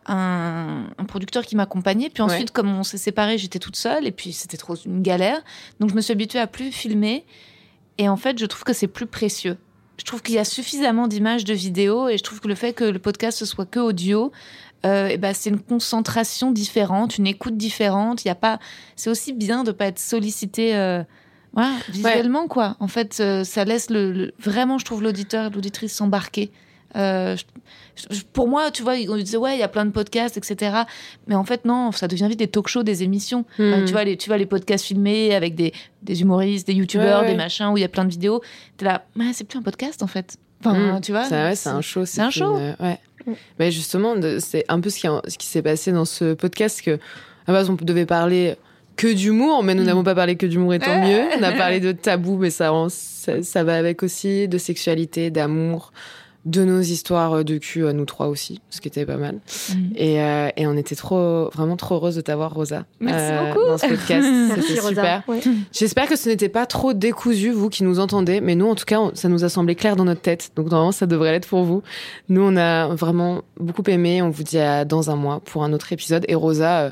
[0.07, 2.11] un, un producteur qui m'accompagnait.
[2.11, 5.41] Puis ensuite, comme on s'est séparés, j'étais toute seule, et puis c'était trop une galère.
[5.81, 7.25] Donc je me suis habituée à plus filmer.
[7.99, 9.59] Et en fait, je trouve que c'est plus précieux.
[9.99, 12.73] Je trouve qu'il y a suffisamment d'images, de vidéos, et je trouve que le fait
[12.73, 14.33] que le podcast ce soit que audio,
[14.85, 18.25] euh, ben, c'est une concentration différente, une écoute différente.
[18.25, 18.59] Il y a pas,
[18.97, 21.05] c'est aussi bien de pas être sollicité, euh,
[21.53, 22.77] voilà, visuellement quoi.
[22.81, 26.51] En fait, euh, ça laisse le, le- vraiment, je trouve l'auditeur, et l'auditrice s'embarquer.
[26.97, 27.37] Euh,
[28.33, 30.83] pour moi, tu vois, on disait ouais, il y a plein de podcasts, etc.
[31.27, 33.45] Mais en fait, non, ça devient vite des talk-shows, des émissions.
[33.55, 33.85] Enfin, Mm.
[33.85, 37.27] tu vois les, tu vois les podcasts filmés avec des, des humoristes, des youtubeurs, Ouais,
[37.27, 37.33] ouais.
[37.33, 38.41] des machins où il y a plein de vidéos.
[38.77, 40.37] T'es là, ouais, c'est plus un podcast en fait.
[40.65, 41.01] Enfin, Mm.
[41.03, 41.25] tu vois.
[41.25, 42.05] C'est ouais, c'est un show.
[42.07, 42.57] c'est un show.
[42.57, 42.99] une- ouais.
[43.27, 43.33] Mm.
[43.59, 46.99] Mais justement, c'est un peu ce qui, ce qui s'est passé dans ce podcast que
[47.47, 48.57] à base on devait parler
[48.97, 51.23] que d'humour, mais nous n'avons pas parlé que d'humour et tant mieux.
[51.39, 55.93] On a parlé de tabou, mais ça, ça va avec aussi de sexualité, d'amour,
[56.45, 59.37] de nos histoires de cul à nous trois aussi, ce qui était pas mal.
[59.37, 59.75] Mm.
[59.95, 63.67] Et, euh, et on était trop, vraiment trop heureuse de t'avoir, Rosa, euh, Merci beaucoup.
[63.69, 64.29] dans ce podcast.
[64.49, 65.23] Merci C'était super.
[65.29, 65.41] Ouais.
[65.73, 68.85] J'espère que ce n'était pas trop décousu, vous qui nous entendez, mais nous, en tout
[68.85, 70.51] cas, on- ça nous a semblé clair dans notre tête.
[70.57, 71.83] Donc, normalement, ça devrait l'être pour vous.
[72.29, 74.21] Nous, on a vraiment beaucoup aimé.
[74.23, 76.25] On vous dit à dans un mois pour un autre épisode.
[76.27, 76.91] Et Rosa, euh,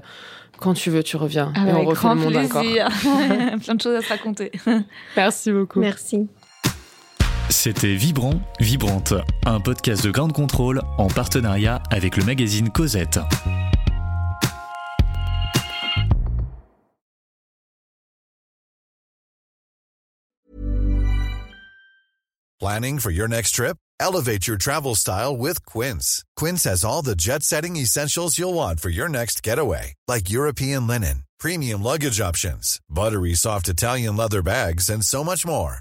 [0.61, 1.53] quand tu veux, tu reviens.
[1.57, 2.61] et on Avec refait grand le monde encore.
[2.63, 2.89] plaisir.
[3.65, 4.53] Plein de choses à se raconter.
[5.17, 5.81] Merci beaucoup.
[5.81, 6.29] Merci.
[7.51, 9.13] C'était Vibrant, Vibrante,
[9.45, 13.19] un podcast de Grande Contrôle en partenariat avec le magazine Cosette.
[22.61, 23.77] Planning for your next trip?
[23.99, 26.25] Elevate your travel style with Quince.
[26.37, 30.87] Quince has all the jet setting essentials you'll want for your next getaway, like European
[30.87, 35.81] linen, premium luggage options, buttery soft Italian leather bags, and so much more.